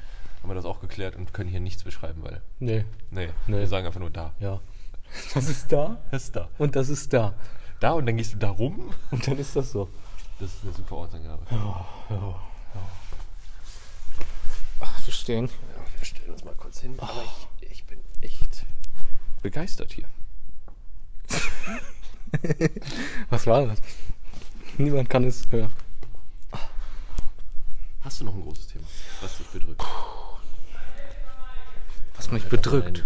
[0.41, 2.41] haben wir das auch geklärt und können hier nichts beschreiben, weil.
[2.59, 2.83] Nee.
[3.11, 3.59] Nee, Nee.
[3.59, 4.33] wir sagen einfach nur da.
[4.39, 4.59] Ja.
[5.33, 6.49] Das ist da Das ist da.
[6.57, 7.33] und das ist da.
[7.79, 8.93] Da und dann gehst du da rum.
[9.11, 9.89] Und dann ist das so.
[10.39, 11.45] Das ist eine super Ortsangabe.
[11.51, 12.89] Ja, ja, ja.
[14.81, 15.45] Ach, verstehen.
[15.47, 16.95] Ja, wir stellen uns mal kurz hin.
[16.97, 17.23] Aber
[17.61, 18.65] ich, ich bin echt
[19.41, 20.05] begeistert hier.
[23.29, 23.79] Was war das?
[24.77, 25.71] Niemand kann es hören.
[28.01, 28.83] Hast du noch ein großes Thema,
[29.21, 29.81] was dich bedrückt?
[32.15, 33.05] Was mich bedrückt.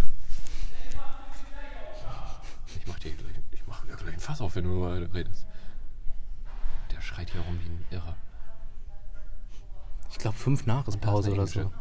[2.79, 5.45] Ich mach dir gleich, ich mach dir gleich ein Fass auf, wenn du nur redest.
[6.91, 8.15] Der schreit hier rum wie ein Irrer.
[10.09, 11.71] Ich glaube, fünf Nachrispause Und da oder ist so.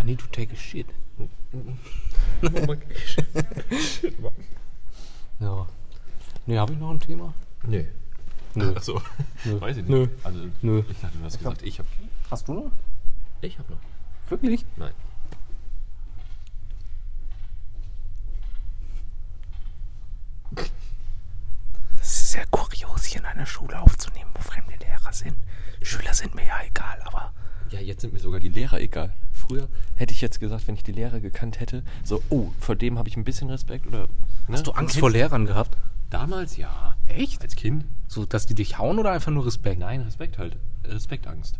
[0.00, 0.86] I need to take a shit.
[5.42, 5.66] Ja.
[6.46, 7.34] Nee, habe ich noch ein Thema?
[7.64, 7.86] nee.
[8.54, 8.74] Nö.
[8.76, 9.00] Achso.
[9.44, 9.60] Nö.
[9.60, 9.88] Weiß ich nicht.
[9.88, 10.06] Nö.
[10.22, 10.82] Also, Nö.
[10.88, 11.86] ich dachte, du hast gesagt, ich hab.
[12.30, 12.70] Hast du noch?
[13.40, 13.78] Ich hab noch.
[14.28, 14.64] Wirklich?
[14.76, 14.92] Nein.
[21.98, 25.36] Das ist sehr kurios, hier in einer Schule aufzunehmen, wo fremde Lehrer sind.
[25.82, 27.32] Schüler sind mir ja egal, aber
[27.70, 29.14] Ja, jetzt sind mir sogar die Lehrer egal.
[29.52, 32.98] Früher hätte ich jetzt gesagt, wenn ich die Lehrer gekannt hätte, so, oh, vor dem
[32.98, 34.08] habe ich ein bisschen Respekt oder.
[34.48, 34.54] Ne?
[34.54, 35.76] hast du Angst vor Lehrern gehabt?
[36.08, 36.96] Damals ja.
[37.06, 37.42] Echt?
[37.42, 37.84] Als Kind?
[38.08, 39.78] So, dass die dich hauen oder einfach nur Respekt?
[39.80, 40.56] Nein, Respekt halt.
[40.84, 41.58] Respektangst.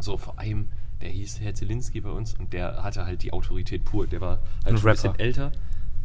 [0.00, 0.68] So, vor allem,
[1.00, 4.08] der hieß Herr Zielinski bei uns und der hatte halt die Autorität pur.
[4.08, 5.52] Der war Ein halt schon ein bisschen älter,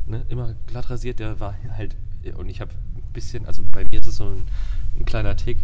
[0.06, 0.26] ne?
[0.30, 1.18] immer glatt rasiert.
[1.18, 1.96] Der war halt,
[2.38, 4.44] und ich habe ein bisschen, also bei mir ist es so ein,
[5.00, 5.58] ein kleiner Tick,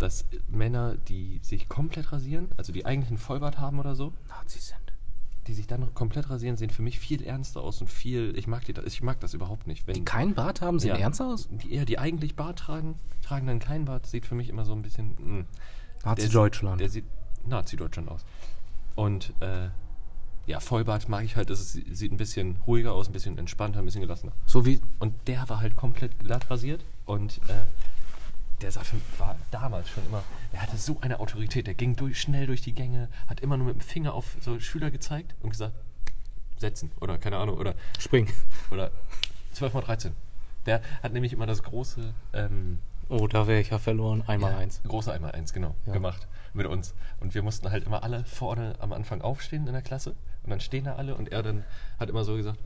[0.00, 4.68] dass Männer, die sich komplett rasieren, also die eigentlich einen Vollbart haben oder so, Nazis
[4.68, 4.78] sind.
[5.46, 8.64] die sich dann komplett rasieren, sehen für mich viel ernster aus und viel, ich mag
[8.64, 9.86] die, das- ich mag das überhaupt nicht.
[9.86, 10.96] Wenn, Die keinen Bart haben, sehen Ja.
[10.96, 11.48] ernst aus?
[11.50, 14.06] Die eher, die eigentlich Bart tragen, tragen dann keinen Bart.
[14.06, 15.16] Sieht für mich immer so ein bisschen.
[15.16, 16.80] sieht- Nazi-Deutschland.
[16.80, 17.04] Der sieht
[17.46, 18.24] Nazi-Deutschland aus.
[18.94, 19.68] Und äh,
[20.46, 21.50] ja, Vollbart mag ich halt.
[21.50, 24.32] Das ist, sieht ein bisschen ruhiger aus, ein bisschen entspannter, ein bisschen gelassener.
[24.46, 24.80] So wie.
[24.98, 26.84] Und der war halt komplett glatt rasiert.
[27.06, 27.52] Und äh,
[28.62, 30.22] der für, war damals schon immer.
[30.52, 31.66] Der hatte so eine Autorität.
[31.66, 34.58] Der ging durch, schnell durch die Gänge, hat immer nur mit dem Finger auf so
[34.60, 35.74] Schüler gezeigt und gesagt:
[36.58, 36.90] setzen.
[37.00, 37.56] Oder keine Ahnung.
[37.58, 38.28] Oder Spring.
[38.70, 38.90] oder
[39.52, 40.12] 12 mal 13.
[40.66, 44.22] Der hat nämlich immer das große, ähm, Oh, da wäre ich ja verloren.
[44.28, 44.80] Einmal ja, eins.
[44.84, 45.92] große einmal eins, genau, Ja.
[45.92, 46.94] gemacht mit uns.
[47.18, 50.10] Und wir mussten halt immer alle vorne am Anfang aufstehen in der Klasse.
[50.44, 51.64] Und dann stehen da alle und er dann
[51.98, 52.58] hat immer so gesagt,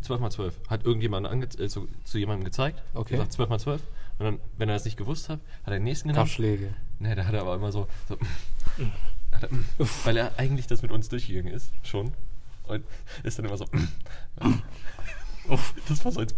[0.00, 0.58] 12 mal 12.
[0.68, 1.26] Hat irgendjemand
[1.60, 2.82] äh, zu, zu jemandem gezeigt.
[2.94, 3.12] Okay.
[3.14, 3.82] Gesagt 12 mal 12.
[4.22, 6.26] Und dann, wenn er das nicht gewusst hat, hat er den nächsten genommen.
[6.26, 6.74] Kopfschläge.
[7.00, 8.16] Ne, da hat er aber immer so, so
[9.40, 9.48] er,
[10.04, 12.12] weil er eigentlich das mit uns durchgegangen ist, schon.
[12.64, 12.84] Und
[13.24, 13.66] ist dann immer so,
[15.88, 16.36] das war so jetzt,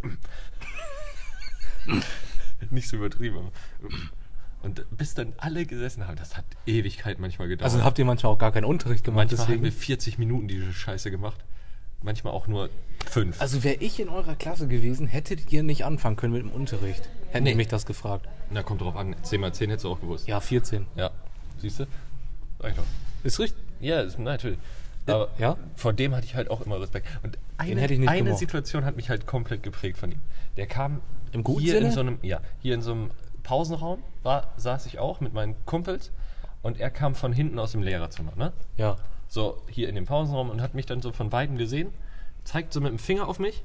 [2.71, 3.51] nicht so übertrieben.
[4.63, 7.71] Und bis dann alle gesessen haben, das hat Ewigkeit manchmal gedauert.
[7.71, 9.85] Also habt ihr manchmal auch gar keinen Unterricht gemacht, manchmal haben wir deswegen.
[9.85, 11.45] 40 Minuten diese Scheiße gemacht.
[12.05, 12.69] Manchmal auch nur
[13.07, 13.41] fünf.
[13.41, 17.09] Also wäre ich in eurer Klasse gewesen, hättet ihr nicht anfangen können mit dem Unterricht.
[17.33, 17.55] Hätten Nee.
[17.55, 18.29] mich das gefragt.
[18.51, 19.17] Na, kommt drauf an.
[19.23, 20.29] 10 mal 10 hättest du auch gewusst.
[20.29, 20.87] Ja, 14.
[20.97, 21.11] Ja.
[21.59, 21.87] Siehst du?
[22.59, 22.69] Doch.
[23.25, 23.63] Ist richtig.
[23.81, 24.59] Ja, ist, natürlich.
[25.07, 25.57] Aber ja?
[25.77, 27.07] vor dem hatte ich halt auch immer Respekt.
[27.23, 28.37] Und eine, hätte ich nicht eine.
[28.37, 30.21] Situation hat mich halt komplett geprägt von ihm.
[30.57, 31.01] Der kam
[31.33, 31.87] Im guten hier Sinne?
[31.87, 33.11] in so einem, ja, hier in so einem
[33.43, 36.11] Pausenraum war, saß ich auch mit meinen Kumpels
[36.63, 38.53] und er kam von hinten aus dem Lehrerzimmer, ne?
[38.77, 38.97] Ja.
[39.35, 41.93] So hier in dem Pausenraum und hat mich dann so von weitem gesehen,
[42.45, 43.65] zeigt so mit dem Finger auf mich,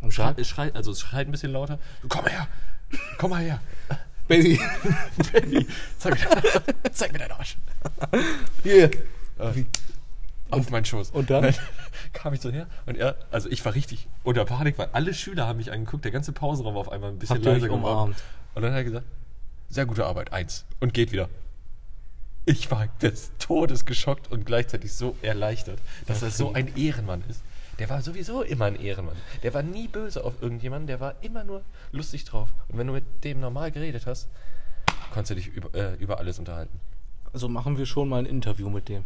[0.00, 1.78] Und schreit, schreit also es schreit ein bisschen lauter,
[2.08, 2.48] komm her,
[3.18, 3.60] komm mal her,
[4.28, 4.58] Baby.
[5.32, 5.66] Baby,
[5.98, 7.58] zeig mir, zeig mir deinen Arsch.
[8.62, 8.90] Hier.
[10.48, 11.10] auf meinen Schoß.
[11.10, 11.54] und dann?
[12.14, 15.46] kam ich so her und er, also ich war richtig unter Panik, weil alle Schüler
[15.46, 18.16] haben mich angeguckt, der ganze Pausenraum war auf einmal ein bisschen Habt leiser geworden.
[18.54, 19.06] Und dann hat er gesagt,
[19.68, 20.64] sehr gute Arbeit, eins.
[20.80, 21.28] Und geht wieder.
[22.46, 27.42] Ich war des Todes geschockt und gleichzeitig so erleichtert, dass er so ein Ehrenmann ist.
[27.78, 29.16] Der war sowieso immer ein Ehrenmann.
[29.42, 32.50] Der war nie böse auf irgendjemanden, der war immer nur lustig drauf.
[32.68, 34.28] Und wenn du mit dem normal geredet hast,
[35.12, 36.78] konntest du dich über, äh, über alles unterhalten.
[37.32, 39.04] Also machen wir schon mal ein Interview mit dem.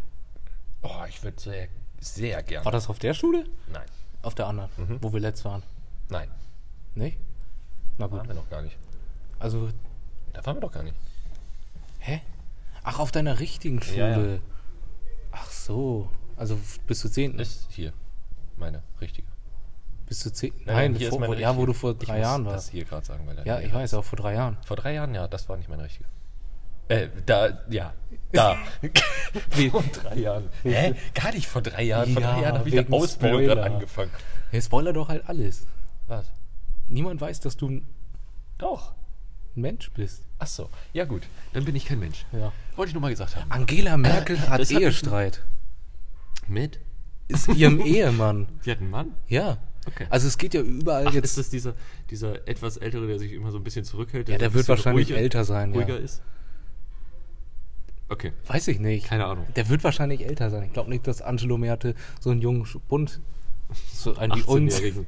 [0.82, 1.68] Oh, ich würde sehr,
[2.00, 2.64] sehr gern.
[2.64, 3.44] War das auf der Schule?
[3.72, 3.86] Nein.
[4.22, 4.98] Auf der anderen, Mhm.
[5.00, 5.62] wo wir letzt waren.
[6.10, 6.28] Nein,
[6.94, 7.18] Nicht?
[7.98, 8.18] Na gut.
[8.18, 8.76] waren wir noch gar nicht.
[9.38, 9.68] Also,
[10.32, 10.96] Da waren wir doch gar nicht.
[12.00, 12.20] hä?
[12.82, 13.98] Ach, auf deiner richtigen Schule.
[13.98, 14.38] Ja, ja.
[15.32, 16.08] Ach so.
[16.36, 17.38] Also bis zu 10.
[17.38, 17.92] Ist hier
[18.56, 19.28] meine richtige.
[20.06, 20.52] Bis zu 10.
[20.64, 22.70] Nein, Nein, hier vor, ja, wo du vor Ich drei muss Jahren das warst.
[22.70, 24.56] hier gerade sagen, weil Ja, ich weiß, auch vor drei Jahren.
[24.64, 26.08] Vor drei Jahren, ja, das war nicht meine richtige.
[26.88, 27.92] Äh, da, ja,
[28.32, 28.56] da.
[29.70, 30.48] vor drei Jahren.
[30.62, 30.94] Hä?
[31.12, 32.10] Gar nicht vor drei Jahren.
[32.14, 34.10] Vor Ja, drei Jahren habe ich eine Ausbildung gerade angefangen.
[34.50, 35.66] Hey, Spoiler doch halt alles.
[36.06, 36.24] Was?
[36.88, 37.82] Niemand weiß, dass du
[39.58, 39.62] ein.
[39.62, 40.22] Mensch bist.
[40.38, 40.68] Ach so.
[40.92, 41.22] Ja, gut.
[41.52, 42.24] Dann bin ich kein Mensch.
[42.32, 42.52] Ja.
[42.76, 43.50] Wollte ich nur mal gesagt haben.
[43.50, 45.44] Angela Merkel hat das hat Ehestreit.
[46.46, 46.78] Mit?
[47.28, 48.46] Ist ihrem Ehemann.
[48.62, 49.12] Sie hat einen Mann?
[49.28, 49.58] Ja.
[49.86, 50.06] Okay.
[50.10, 51.24] Also es geht ja überall Ach, jetzt.
[51.24, 51.74] ist das dieser,
[52.10, 54.28] dieser etwas ältere, der sich immer so ein bisschen zurückhält?
[54.28, 55.80] Ja, so der wird wahrscheinlich ruhiger- älter sein, ja.
[55.80, 56.22] Ruhiger ist?
[58.10, 58.32] Okay.
[58.46, 59.06] Weiß ich nicht.
[59.06, 59.46] Keine Ahnung.
[59.56, 60.62] Der wird wahrscheinlich älter sein.
[60.64, 63.20] Ich glaube nicht, dass Angelo Merte so einen jungen Bund,
[63.92, 65.06] so einen wie uns, 18-Jährigen.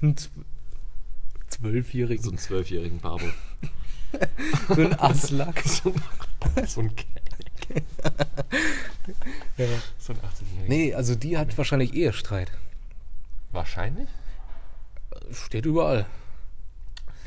[0.00, 0.30] sind
[1.48, 3.26] zwölfjährigen, So einen zwölfjährigen Barbo.
[4.68, 5.62] so ein Aslak.
[5.66, 5.92] so
[6.80, 6.90] ein
[9.56, 9.66] ja.
[9.98, 10.68] So ein 18-Jähriger.
[10.68, 12.50] Nee, also die hat wahrscheinlich Ehestreit.
[13.52, 14.08] Wahrscheinlich?
[15.32, 16.06] Steht überall.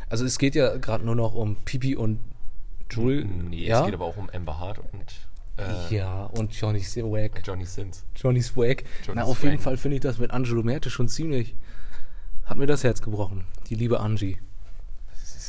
[0.10, 2.20] Also es geht ja gerade nur noch um Pipi und
[2.92, 3.26] Jule.
[3.26, 3.80] Nee, ja?
[3.80, 5.06] es geht aber auch um Amber Hart und
[5.58, 7.42] äh, ja, und Johnny Swag.
[7.46, 8.06] Johnny Sins.
[8.16, 8.84] Johnny Swag.
[9.06, 9.52] Johnny Na, auf Swag.
[9.52, 11.56] jeden Fall finde ich das mit Angelo Merte schon ziemlich.
[12.46, 13.46] Hat mir das Herz gebrochen.
[13.68, 14.40] Die liebe Angie.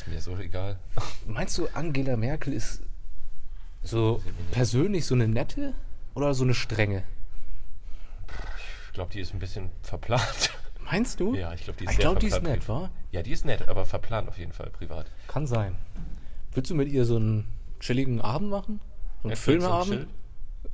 [0.00, 0.78] Ist mir so egal.
[1.26, 2.82] Meinst du, Angela Merkel ist
[3.82, 5.74] so persönlich so eine nette
[6.14, 7.02] oder so eine strenge?
[8.86, 10.52] Ich glaube, die ist ein bisschen verplant.
[10.90, 11.34] Meinst du?
[11.34, 12.88] Ja, ich glaube, die ist Ich glaube, die ist nett, wa?
[13.12, 15.04] Ja, die ist nett, aber verplant auf jeden Fall privat.
[15.28, 15.76] Kann sein.
[16.54, 17.46] Willst du mit ihr so einen
[17.78, 18.80] chilligen Abend machen?
[19.22, 20.14] So einen Netflix und Filmeabend?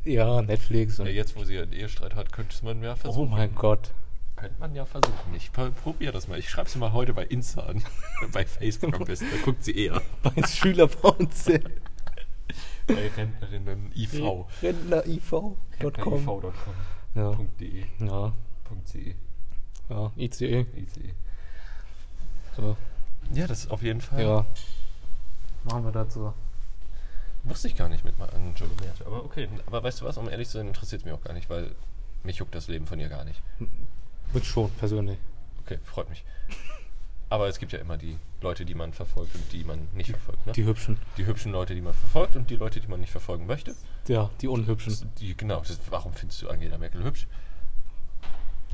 [0.05, 1.01] Ja, Netflix.
[1.01, 3.31] Und Ja, jetzt, wo sie einen Ehestreit hat, könnte man ja oh versuchen.
[3.31, 3.91] mein Gott.
[4.37, 5.35] Könnte man ja versuchen.
[5.35, 6.39] Ich pro- probier das mal.
[6.39, 7.83] Ich schreibe sie mal heute bei Insta an.
[8.33, 9.27] bei Facebook am besten.
[9.31, 10.03] Da guckt sie eher.
[10.23, 11.65] Bei Schülerfrauenzelt.
[12.87, 14.45] Bei Rentnerinnen IV.
[14.63, 15.57] Rentneriv.com.
[15.83, 16.45] IV.com.
[17.15, 17.33] Ja.
[17.59, 17.85] .de.
[17.99, 18.33] Ja.
[18.85, 19.15] .ce.
[19.89, 20.67] Ja, ICE.
[20.77, 21.15] ICE.
[22.57, 22.77] So.
[23.33, 24.23] Ja, das ist auf jeden Fall.
[24.23, 24.47] Ja.
[25.65, 26.33] Machen wir so.
[27.45, 29.07] Wusste ich gar nicht mit an Joe Merte.
[29.07, 29.49] Aber okay.
[29.67, 30.19] Aber weißt du was?
[30.19, 31.75] Um ehrlich zu sein, interessiert es mich auch gar nicht, weil
[32.23, 33.41] mich juckt das Leben von ihr gar nicht.
[34.33, 35.19] Mit schon, persönlich.
[35.65, 36.25] Okay, freut mich.
[37.29, 40.47] Aber es gibt ja immer die Leute, die man verfolgt und die man nicht verfolgt.
[40.47, 40.53] Ne?
[40.53, 40.99] Die hübschen.
[41.17, 43.75] Die hübschen Leute, die man verfolgt und die Leute, die man nicht verfolgen möchte.
[44.07, 45.11] Ja, die unhübschen.
[45.19, 47.27] Die, genau, das, warum findest du Angela Merkel hübsch?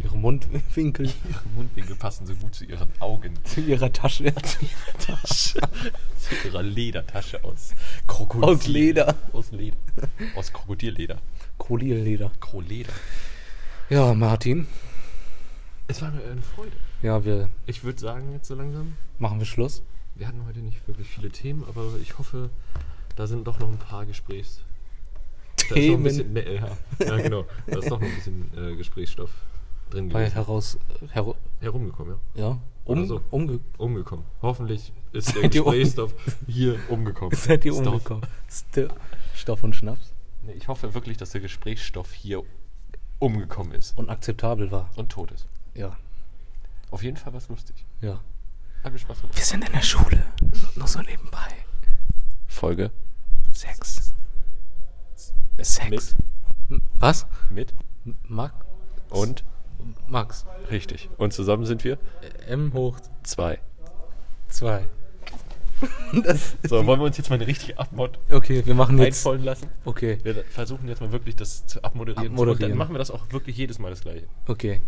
[0.03, 3.35] Ihre Mundwinkel Ihre Mundwinkel passen so gut zu ihren Augen.
[3.45, 4.35] zu ihrer Tasche.
[4.99, 5.61] Tasche.
[6.19, 7.75] zu ihrer Ledertasche aus
[8.07, 8.45] Krokodil.
[8.49, 9.15] Aus Leder.
[9.33, 9.77] Aus Leder.
[10.37, 11.19] Aus Krokodilleder.
[11.59, 12.31] Krokodilleder.
[12.41, 12.93] Kroleder.
[13.89, 14.67] Ja, Martin.
[15.93, 16.73] Es war mir eine Freude.
[17.03, 19.83] Ja, wir Ich würde sagen, jetzt so langsam, machen wir Schluss.
[20.15, 22.49] wir hatten heute nicht wirklich viele Themen, aber ich hoffe,
[23.15, 24.63] da sind doch noch ein paar Gesprächs.
[25.59, 26.03] Da ist noch ein Themen.
[26.03, 27.45] bisschen, nee, ja, ja, genau.
[27.67, 29.29] Da ist doch noch ein bisschen äh, Gesprächsstoff
[29.91, 30.35] drin Bei gewesen.
[30.35, 30.79] heraus,
[31.11, 32.43] hero, Herumgekommen, ja.
[32.43, 33.21] ja, um, so.
[33.31, 34.25] umge, Umgekommen.
[34.41, 36.15] Hoffentlich ist der Gesprächsstoff
[36.47, 37.35] hier umgekommen.
[37.37, 37.87] seid ihr Stoff.
[37.87, 38.27] umgekommen.
[38.51, 38.89] St
[39.35, 40.15] Stoff und Schnaps
[40.45, 42.45] Nee, ich hoffe wirklich, dass der Gesprächsstoff hier
[43.19, 44.89] umgekommen ist und akzeptabel war.
[44.97, 45.47] und tot ist.
[45.75, 45.97] Ja,
[46.91, 47.85] Auf jeden Fall war es lustig.
[48.01, 48.21] ja.
[48.85, 49.37] Hat mir Spaß gemacht.
[49.37, 50.25] Wir sind in der Schule.
[50.75, 51.47] Nur so nebenbei.
[52.49, 52.91] Folge
[53.53, 54.13] Sex.
[55.61, 56.17] Sex.
[56.69, 57.27] M- Was?
[57.51, 57.73] Mit
[58.27, 58.55] Max?
[59.11, 59.45] und
[60.09, 60.45] Max.
[60.71, 61.09] richtig.
[61.17, 61.97] Und zusammen sind wir
[62.49, 63.61] M hoch zwei.
[64.49, 64.85] 2.
[66.25, 69.19] Das, So, wollen wir uns jetzt mal eine richtige Abmod okay, wir machen jetzt.
[69.25, 69.69] einfallen lassen?
[69.85, 72.33] Okay, Wir versuchen jetzt mal wirklich das zu abmoderieren.
[72.33, 72.65] Abmoderieren.
[72.65, 74.27] Und dann machen wir das auch wirklich jedes Mal das gleiche.
[74.49, 74.81] okay.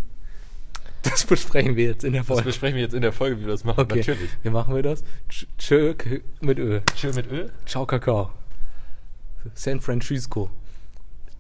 [1.04, 2.42] Das besprechen wir jetzt in der Das Folge.
[2.44, 3.80] besprechen wir jetzt in der Folge, wie wir das machen.
[3.80, 4.30] Okay, Natürlich.
[4.42, 5.04] wie machen wir das?
[5.30, 5.94] Tsch- Tschö
[6.40, 6.80] mit Ö.
[6.96, 7.52] Chill mit Öl.
[7.66, 8.30] Ciao Kakao.
[9.54, 10.50] San Francisco.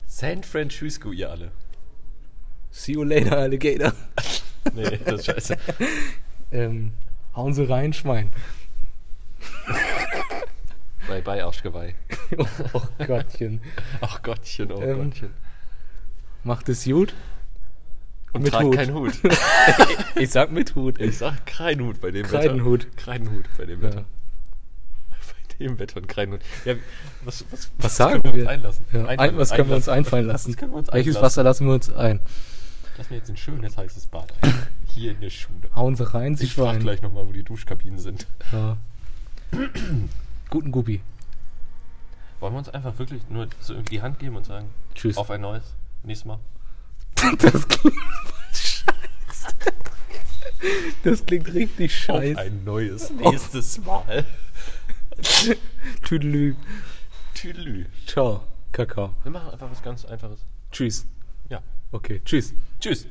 [0.06, 1.50] San Francisco, ihr alle.
[2.70, 3.92] See you later, Alligator.
[4.74, 5.56] Nee, das ist scheiße.
[6.52, 6.92] Ähm,
[7.34, 8.30] hauen Sie rein, Schwein.
[11.08, 11.94] Bye bye, Arschgeweih.
[12.72, 13.60] oh Gottchen.
[14.00, 15.30] Ach Gottchen, oh Ähm, Gottchen.
[16.44, 17.14] Macht es gut?
[18.34, 18.74] Und mit tragt Hut.
[18.76, 19.12] keinen Hut.
[20.16, 21.00] Ich sag mit Hut.
[21.00, 22.84] Ich sag Kreinhut bei dem Kreidenhut.
[22.84, 22.96] Wetter.
[22.96, 23.88] Kreidenhut bei dem Ja.
[23.88, 24.04] Wetter.
[25.10, 26.40] Bei dem Wetter und Kreinhut.
[26.64, 26.74] Ja,
[27.24, 28.42] was, was, Was sagen können wir?
[28.42, 28.42] wir?
[28.42, 28.84] Uns einlassen?
[28.92, 30.50] Ja, Einfallen- ein, was können wir uns einfallen lassen?
[30.50, 31.24] Was können wir uns Welches einlassen?
[31.24, 32.20] Wasser lassen wir uns ein?
[32.98, 34.52] Lass mir jetzt ein schönes heißes Bad ein.
[34.86, 35.68] Hier in der Schule.
[35.74, 38.26] Hauen Sie rein, Sie Ich frage gleich nochmal, wo die Duschkabinen sind.
[38.52, 38.76] Ja.
[40.50, 41.00] Guten Guppi.
[42.40, 45.16] Wollen wir uns einfach wirklich nur so irgendwie die Hand geben und sagen, Tschüss.
[45.16, 45.62] auf ein neues,
[46.02, 46.38] nächstes Mal?
[47.40, 47.96] Das klingt
[48.52, 49.54] scheiße.
[51.02, 52.38] Das klingt richtig Auf scheiße.
[52.40, 54.24] ein neues nächstes Mal.
[56.02, 56.56] Tüdelü.
[57.34, 57.86] Tüdelü.
[58.06, 58.44] Ciao.
[58.72, 59.14] Kakao.
[59.22, 60.40] Wir machen einfach was ganz Einfaches.
[60.70, 61.06] Tschüss.
[61.48, 61.62] Ja.
[61.92, 62.54] Okay, tschüss.
[62.80, 63.06] Tschüss.